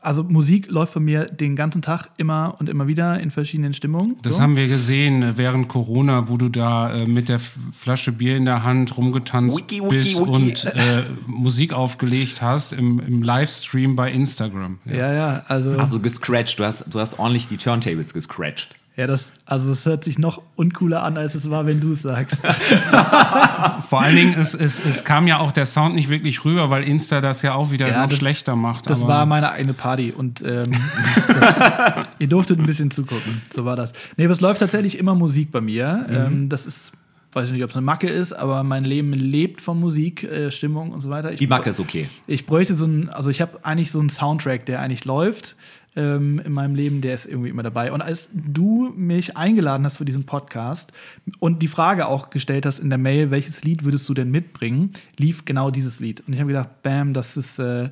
[0.03, 4.17] also Musik läuft bei mir den ganzen Tag immer und immer wieder in verschiedenen Stimmungen.
[4.23, 4.43] Das so.
[4.43, 8.47] haben wir gesehen äh, während Corona, wo du da äh, mit der Flasche Bier in
[8.47, 10.31] der Hand rumgetanzt wiki, wiki, bist wiki.
[10.31, 14.79] und äh, Musik aufgelegt hast im, im Livestream bei Instagram.
[14.85, 15.79] Ja, ja, ja also.
[15.79, 18.75] Also gescratcht, du hast, du hast ordentlich die Turntables gescratcht.
[18.97, 22.03] Ja, das, also es hört sich noch uncooler an, als es war, wenn du es
[22.03, 22.37] sagst.
[23.89, 26.85] Vor allen Dingen, es, es, es kam ja auch der Sound nicht wirklich rüber, weil
[26.85, 28.91] Insta das ja auch wieder ja, noch das, schlechter macht.
[28.91, 30.73] Das war meine eigene Party und ähm,
[31.29, 31.61] das,
[32.19, 33.41] ihr durftet ein bisschen zugucken.
[33.55, 33.93] So war das.
[34.17, 36.05] Nee, aber es läuft tatsächlich immer Musik bei mir.
[36.09, 36.15] Mhm.
[36.15, 36.93] Ähm, das ist
[37.33, 40.91] weiß nicht, ob es eine Macke ist, aber mein Leben lebt von Musik, äh, Stimmung
[40.91, 41.33] und so weiter.
[41.33, 42.09] Ich die Macke ist okay.
[42.27, 45.55] Ich bräuchte so ein, also ich habe eigentlich so einen Soundtrack, der eigentlich läuft
[45.97, 47.93] ähm, in meinem Leben, der ist irgendwie immer dabei.
[47.93, 50.93] Und als du mich eingeladen hast für diesen Podcast
[51.39, 54.93] und die Frage auch gestellt hast in der Mail, welches Lied würdest du denn mitbringen,
[55.19, 56.23] lief genau dieses Lied.
[56.27, 57.91] Und ich habe gedacht, bam, das ist äh,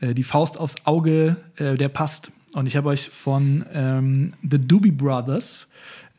[0.00, 2.30] äh, die Faust aufs Auge, äh, der passt.
[2.54, 5.68] Und ich habe euch von ähm, The Doobie Brothers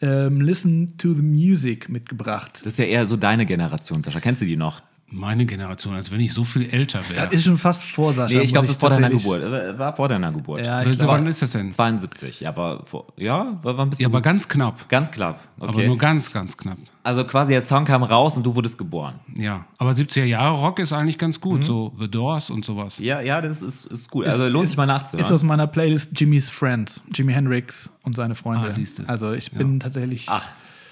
[0.01, 2.59] ähm, Listen to the Music mitgebracht.
[2.63, 4.19] Das ist ja eher so deine Generation, Sascha.
[4.19, 4.81] Kennst du die noch?
[5.11, 7.25] Meine Generation, als wenn ich so viel älter wäre.
[7.25, 8.37] Das ist schon fast vor Sascha.
[8.37, 9.41] Nee, ich glaube, das ist vor deiner Geburt.
[9.41, 10.65] Äh, War vor deiner Geburt.
[10.65, 11.71] Ja, ich glaub, Wann ist das denn?
[11.71, 14.03] 72, ja, aber vor, ja, war war ein bisschen.
[14.03, 14.87] Ja, aber ganz knapp.
[14.87, 15.39] ganz knapp.
[15.59, 15.87] Aber Okay.
[15.87, 16.77] nur ganz, ganz knapp.
[17.03, 19.15] also quasi der Song kam raus und du wurdest geboren.
[19.35, 21.41] Ja, aber 70er Jahre Rock ist eigentlich ganz Mhm.
[21.41, 22.99] gut, so The Doors und sowas.
[22.99, 24.25] Ja, ja, das ist, ist gut.
[24.27, 25.25] Also lohnt sich mal nachzuhören.
[25.25, 28.67] ist aus meiner Playlist Jimmy's Friends, Jimi Hendrix und seine Freunde.
[28.67, 29.03] Ah, siehste.
[29.09, 30.45] also ich bin tatsächlich Ach,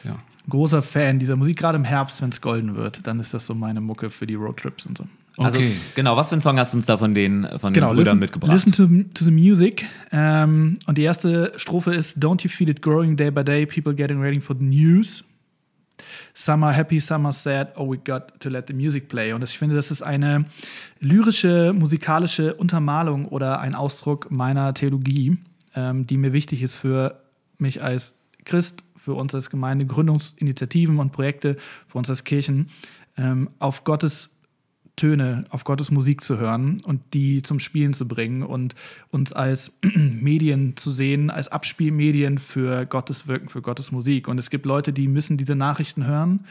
[0.03, 0.15] Ja.
[0.49, 3.05] Großer Fan dieser Musik, gerade im Herbst, wenn es golden wird.
[3.05, 5.03] Dann ist das so meine Mucke für die Roadtrips und so.
[5.37, 5.73] also Okay.
[5.95, 8.03] genau, was für einen Song hast du uns da von den, von den Genau, Brüdern
[8.05, 8.51] listen, mitgebracht?
[8.53, 9.85] listen to, to the music.
[10.11, 13.93] Ähm, und die erste Strophe ist Don't you feel it growing day by day, people
[13.93, 15.23] getting ready for the news.
[16.33, 19.33] Some are happy, some are sad, oh we got to let the music play.
[19.33, 20.45] Und ich finde, das ist eine
[20.99, 25.37] lyrische, musikalische Untermalung oder ein Ausdruck meiner Theologie,
[25.75, 27.19] ähm, die mir wichtig ist für
[27.57, 28.13] mich als
[28.45, 31.55] Christ, für uns als Gemeinde, Gründungsinitiativen und Projekte,
[31.87, 32.67] für uns als Kirchen,
[33.15, 34.31] ähm, auf Gottes
[34.97, 38.75] Töne, auf Gottes Musik zu hören und die zum Spielen zu bringen und
[39.09, 44.27] uns als Medien zu sehen, als Abspielmedien für Gottes Wirken, für Gottes Musik.
[44.27, 46.41] Und es gibt Leute, die müssen diese Nachrichten hören,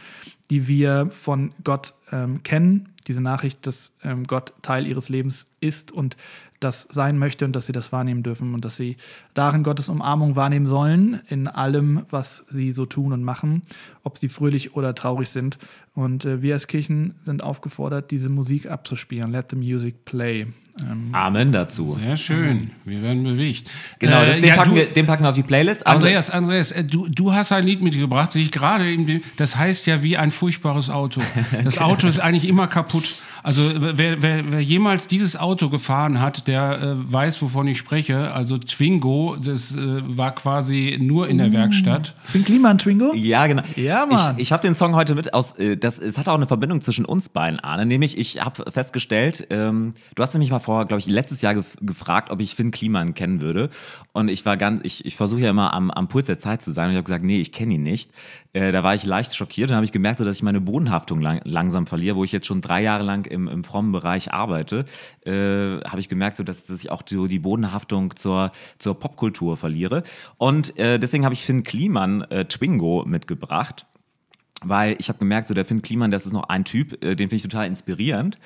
[0.49, 2.89] die wir von Gott ähm, kennen.
[3.07, 6.17] Diese Nachricht, dass ähm, Gott Teil ihres Lebens ist und
[6.61, 8.97] das sein möchte und dass sie das wahrnehmen dürfen und dass sie
[9.35, 13.63] darin Gottes Umarmung wahrnehmen sollen, in allem, was sie so tun und machen,
[14.03, 15.59] ob sie fröhlich oder traurig sind.
[15.95, 19.31] Und äh, wir als Kirchen sind aufgefordert, diese Musik abzuspielen.
[19.31, 20.47] Let the music play.
[20.83, 21.89] Ähm, Amen dazu.
[21.89, 22.71] Sehr schön.
[22.85, 23.71] Wir werden bewegt.
[23.99, 25.87] Genau, das, Äh, den, ja, packen du, wir, den packen wir auf die Playlist.
[25.87, 28.95] Aber Andreas, Andreas, äh, du, du hast ein Lied mitgebracht, sehe ich gerade
[29.39, 31.23] Das heißt ja wie ein furchtbares Auto.
[31.65, 33.23] Das Auto ist eigentlich immer kaputt.
[33.47, 38.33] Also wer, wer, wer jemals dieses Auto gefahren hat, der äh, weiß, wovon ich spreche.
[38.33, 42.17] Also Twingo, das äh, war quasi nur in der Werkstatt.
[42.25, 43.15] Finn Kliman, Twingo?
[43.15, 43.63] Ja, genau.
[43.77, 44.35] Ja, Mann.
[44.37, 45.53] Ich, ich habe den Song heute mit aus.
[45.59, 47.87] Äh, das, es hat auch eine Verbindung zwischen uns beiden, Arne.
[47.87, 51.77] Nämlich, ich habe festgestellt, ähm, du hast nämlich mal vor, glaube ich, letztes Jahr gef
[51.81, 53.71] gefragt, ob ich Finn Kliman kennen würde.
[54.13, 56.73] Und ich war ganz, ich, ich versuche ja immer am, am Puls der Zeit zu
[56.73, 56.87] sein.
[56.87, 58.11] Und ich habe gesagt, nee, ich kenne ihn nicht.
[58.55, 59.69] Äh, da war ich leicht schockiert.
[59.69, 62.63] Dann habe ich gemerkt, dass ich meine Bodenhaftung lang, langsam verliere, wo ich jetzt schon
[62.63, 64.85] drei Jahre lang im, im frommen Bereich arbeite.
[65.25, 69.57] Äh, habe ich gemerkt, so, dass, dass ich auch so die Bodenhaftung zur, zur Popkultur
[69.57, 70.03] verliere.
[70.39, 73.87] Und äh, deswegen habe ich Finn Kliman äh, Twingo mitgebracht
[74.63, 77.29] weil ich habe gemerkt, so der Finn Kliman, das ist noch ein Typ, äh, den
[77.29, 78.39] finde ich total inspirierend.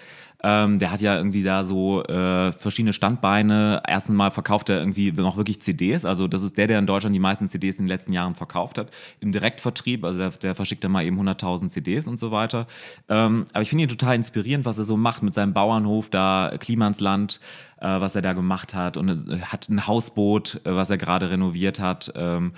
[0.42, 3.82] Ähm, der hat ja irgendwie da so äh, verschiedene Standbeine.
[3.86, 6.04] Erstens mal verkauft er irgendwie noch wirklich CDs.
[6.04, 8.78] Also das ist der, der in Deutschland die meisten CDs in den letzten Jahren verkauft
[8.78, 8.88] hat.
[9.20, 12.66] Im Direktvertrieb, also der, der verschickt dann mal eben 100.000 CDs und so weiter.
[13.08, 16.52] Ähm, aber ich finde ihn total inspirierend, was er so macht mit seinem Bauernhof da,
[16.58, 17.40] Klimansland,
[17.78, 18.96] äh, was er da gemacht hat.
[18.96, 22.12] Und äh, hat ein Hausboot, äh, was er gerade renoviert hat.
[22.16, 22.52] Ähm,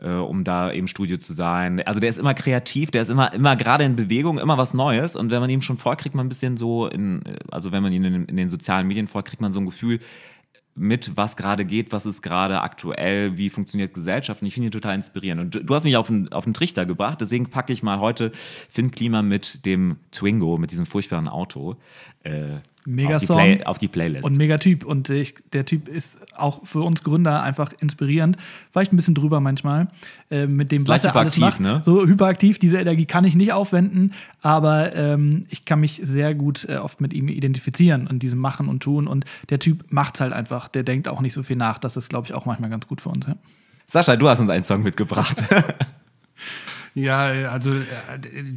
[0.00, 1.82] äh, um da im Studio zu sein.
[1.82, 5.16] Also der ist immer kreativ, der ist immer, immer gerade in Bewegung, immer was Neues.
[5.16, 7.92] Und wenn man ihm schon folgt, kriegt man ein bisschen so, in, also wenn man
[7.92, 10.00] ihn in, in den sozialen Medien folgt, kriegt man so ein Gefühl
[10.78, 14.42] mit, was gerade geht, was ist gerade aktuell, wie funktioniert Gesellschaft.
[14.42, 15.40] Und ich finde ihn total inspirierend.
[15.40, 17.98] Und du, du hast mich auf den, auf den Trichter gebracht, deswegen packe ich mal
[17.98, 18.32] heute
[18.70, 21.76] Finn Klima mit dem Twingo, mit diesem furchtbaren Auto.
[22.22, 22.58] Äh,
[22.88, 23.36] Mega auf die, Song.
[23.36, 24.24] Play, auf die Playlist.
[24.24, 24.84] Und mega Typ.
[24.84, 28.38] Und ich, der Typ ist auch für uns Gründer einfach inspirierend.
[28.72, 29.88] Vielleicht ein bisschen drüber manchmal.
[30.30, 31.60] Äh, mit dem, Ist was er alles macht.
[31.60, 31.82] ne?
[31.84, 34.14] So hyperaktiv, diese Energie kann ich nicht aufwenden.
[34.40, 38.68] Aber ähm, ich kann mich sehr gut äh, oft mit ihm identifizieren und diesem Machen
[38.68, 39.06] und Tun.
[39.06, 40.68] Und der Typ macht halt einfach.
[40.68, 41.78] Der denkt auch nicht so viel nach.
[41.78, 43.26] Das ist, glaube ich, auch manchmal ganz gut für uns.
[43.26, 43.36] Ja.
[43.86, 45.44] Sascha, du hast uns einen Song mitgebracht.
[46.98, 47.82] Ja, also äh,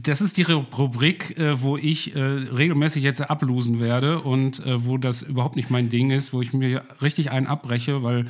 [0.01, 4.97] das ist die Ru- Rubrik, äh, wo ich äh, regelmäßig jetzt ablosen werde und wo
[4.97, 8.25] das überhaupt nicht mein Ding ist, wo ich mir richtig einen abbreche, weil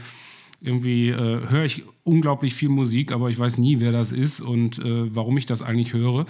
[0.64, 5.16] irgendwie höre ich unglaublich viel Musik, aber ich weiß nie, wer das ist und äh,
[5.16, 6.26] warum ich das eigentlich höre.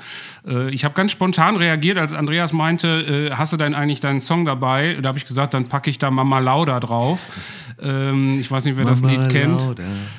[0.46, 4.20] Äh, ich habe ganz spontan reagiert, als Andreas meinte, äh, hast du denn eigentlich deinen
[4.20, 4.98] Song dabei?
[5.02, 7.28] Da habe ich gesagt, dann packe ich da Mama Lauda drauf.
[7.82, 9.76] Ähm, ich weiß nicht, wer das Lied kennt.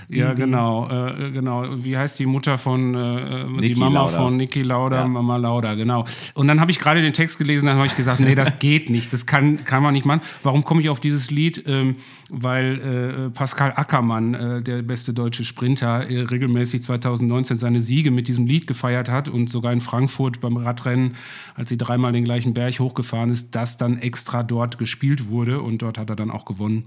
[0.09, 1.64] Ja, genau, äh, genau.
[1.76, 4.16] Wie heißt die Mutter von äh, die Niki Mama Lauda.
[4.16, 5.07] von Niki Lauda, Ja.
[5.09, 6.05] Mama Lauda, genau.
[6.34, 8.90] Und dann habe ich gerade den Text gelesen, dann habe ich gesagt, nee, das geht
[8.90, 10.22] nicht, das kann, kann man nicht machen.
[10.42, 11.62] Warum komme ich auf dieses Lied?
[11.66, 11.96] Ähm,
[12.30, 18.28] weil äh, Pascal Ackermann, äh, der beste deutsche Sprinter, äh, regelmäßig 2019 seine Siege mit
[18.28, 21.12] diesem Lied gefeiert hat und sogar in Frankfurt beim Radrennen,
[21.55, 25.82] als sie dreimal den gleichen Berg hochgefahren ist, das dann extra dort gespielt wurde und
[25.82, 26.84] dort hat er dann auch gewonnen.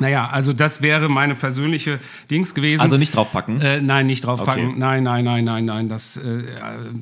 [0.00, 1.98] Naja, also das wäre meine persönliche
[2.30, 2.80] Dings gewesen.
[2.82, 3.60] Also nicht draufpacken?
[3.60, 4.68] Äh, nein, nicht draufpacken.
[4.70, 4.78] Okay.
[4.78, 5.88] Nein, nein, nein, nein, nein.
[5.88, 6.42] Das, äh,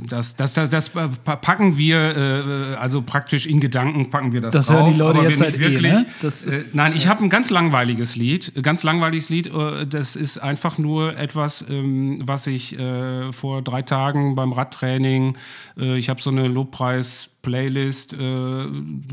[0.09, 0.89] das, das, das, das
[1.25, 4.77] packen wir, äh, also praktisch in Gedanken packen wir das, Das drauf.
[4.85, 5.93] hören die Leute aber jetzt wir halt nicht eh, wirklich.
[5.93, 6.07] ne?
[6.23, 8.53] Das ist- äh, nein, ich habe ein ganz langweiliges Lied.
[8.63, 9.49] Ganz langweiliges Lied.
[9.49, 15.37] äh, Das ist einfach nur etwas, ähm, was ich äh, vor drei Tagen beim Radtraining,
[15.79, 18.67] äh, ich habe so eine Lobpreis- Playlist äh,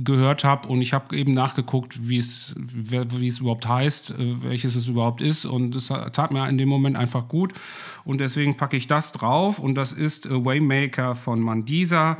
[0.03, 4.75] gehört habe und ich habe eben nachgeguckt, wie es wie es überhaupt heißt, äh, welches
[4.75, 7.53] es überhaupt ist und es tat mir in dem Moment einfach gut
[8.05, 12.17] und deswegen packe ich das drauf und das ist äh, Waymaker von Mandisa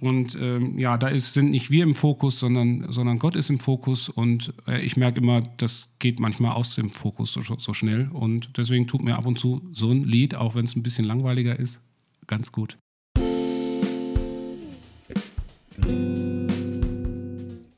[0.00, 3.60] und ähm, ja, da ist, sind nicht wir im Fokus, sondern, sondern Gott ist im
[3.60, 8.10] Fokus und äh, ich merke immer, das geht manchmal aus dem Fokus so, so schnell
[8.12, 11.04] und deswegen tut mir ab und zu so ein Lied, auch wenn es ein bisschen
[11.04, 11.80] langweiliger ist,
[12.26, 12.76] ganz gut.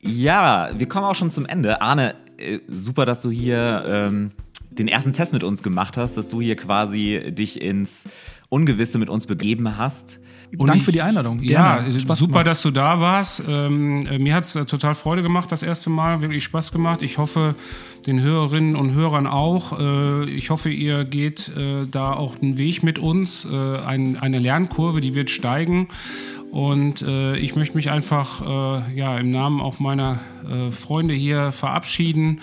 [0.01, 1.81] Ja, wir kommen auch schon zum Ende.
[1.81, 4.31] Arne, äh, super, dass du hier ähm,
[4.71, 8.03] den ersten Test mit uns gemacht hast, dass du hier quasi dich ins
[8.55, 10.19] Ungewisse mit uns begeben hast.
[10.57, 11.41] Dank ich- für die Einladung.
[11.41, 11.99] Ja, Gerne.
[11.99, 12.47] Spaß super, gemacht.
[12.47, 13.43] dass du da warst.
[13.47, 16.21] Ähm, äh, mir hat es äh, total Freude gemacht, das erste Mal.
[16.21, 17.03] Wirklich Spaß gemacht.
[17.03, 17.55] Ich hoffe,
[18.07, 19.77] den Hörerinnen und Hörern auch.
[19.77, 23.43] Äh, ich hoffe, ihr geht äh, da auch einen Weg mit uns.
[23.45, 25.89] Äh, ein, eine Lernkurve, die wird steigen.
[26.51, 30.19] Und äh, ich möchte mich einfach äh, ja, im Namen auch meiner
[30.49, 32.39] äh, Freunde hier verabschieden.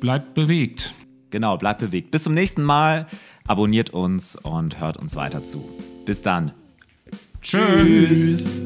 [0.00, 0.94] Bleibt bewegt.
[1.30, 2.10] Genau, bleibt bewegt.
[2.10, 3.06] Bis zum nächsten Mal.
[3.46, 5.68] Abonniert uns und hört uns weiter zu.
[6.04, 6.52] Bis dann.
[7.40, 8.56] Tschüss.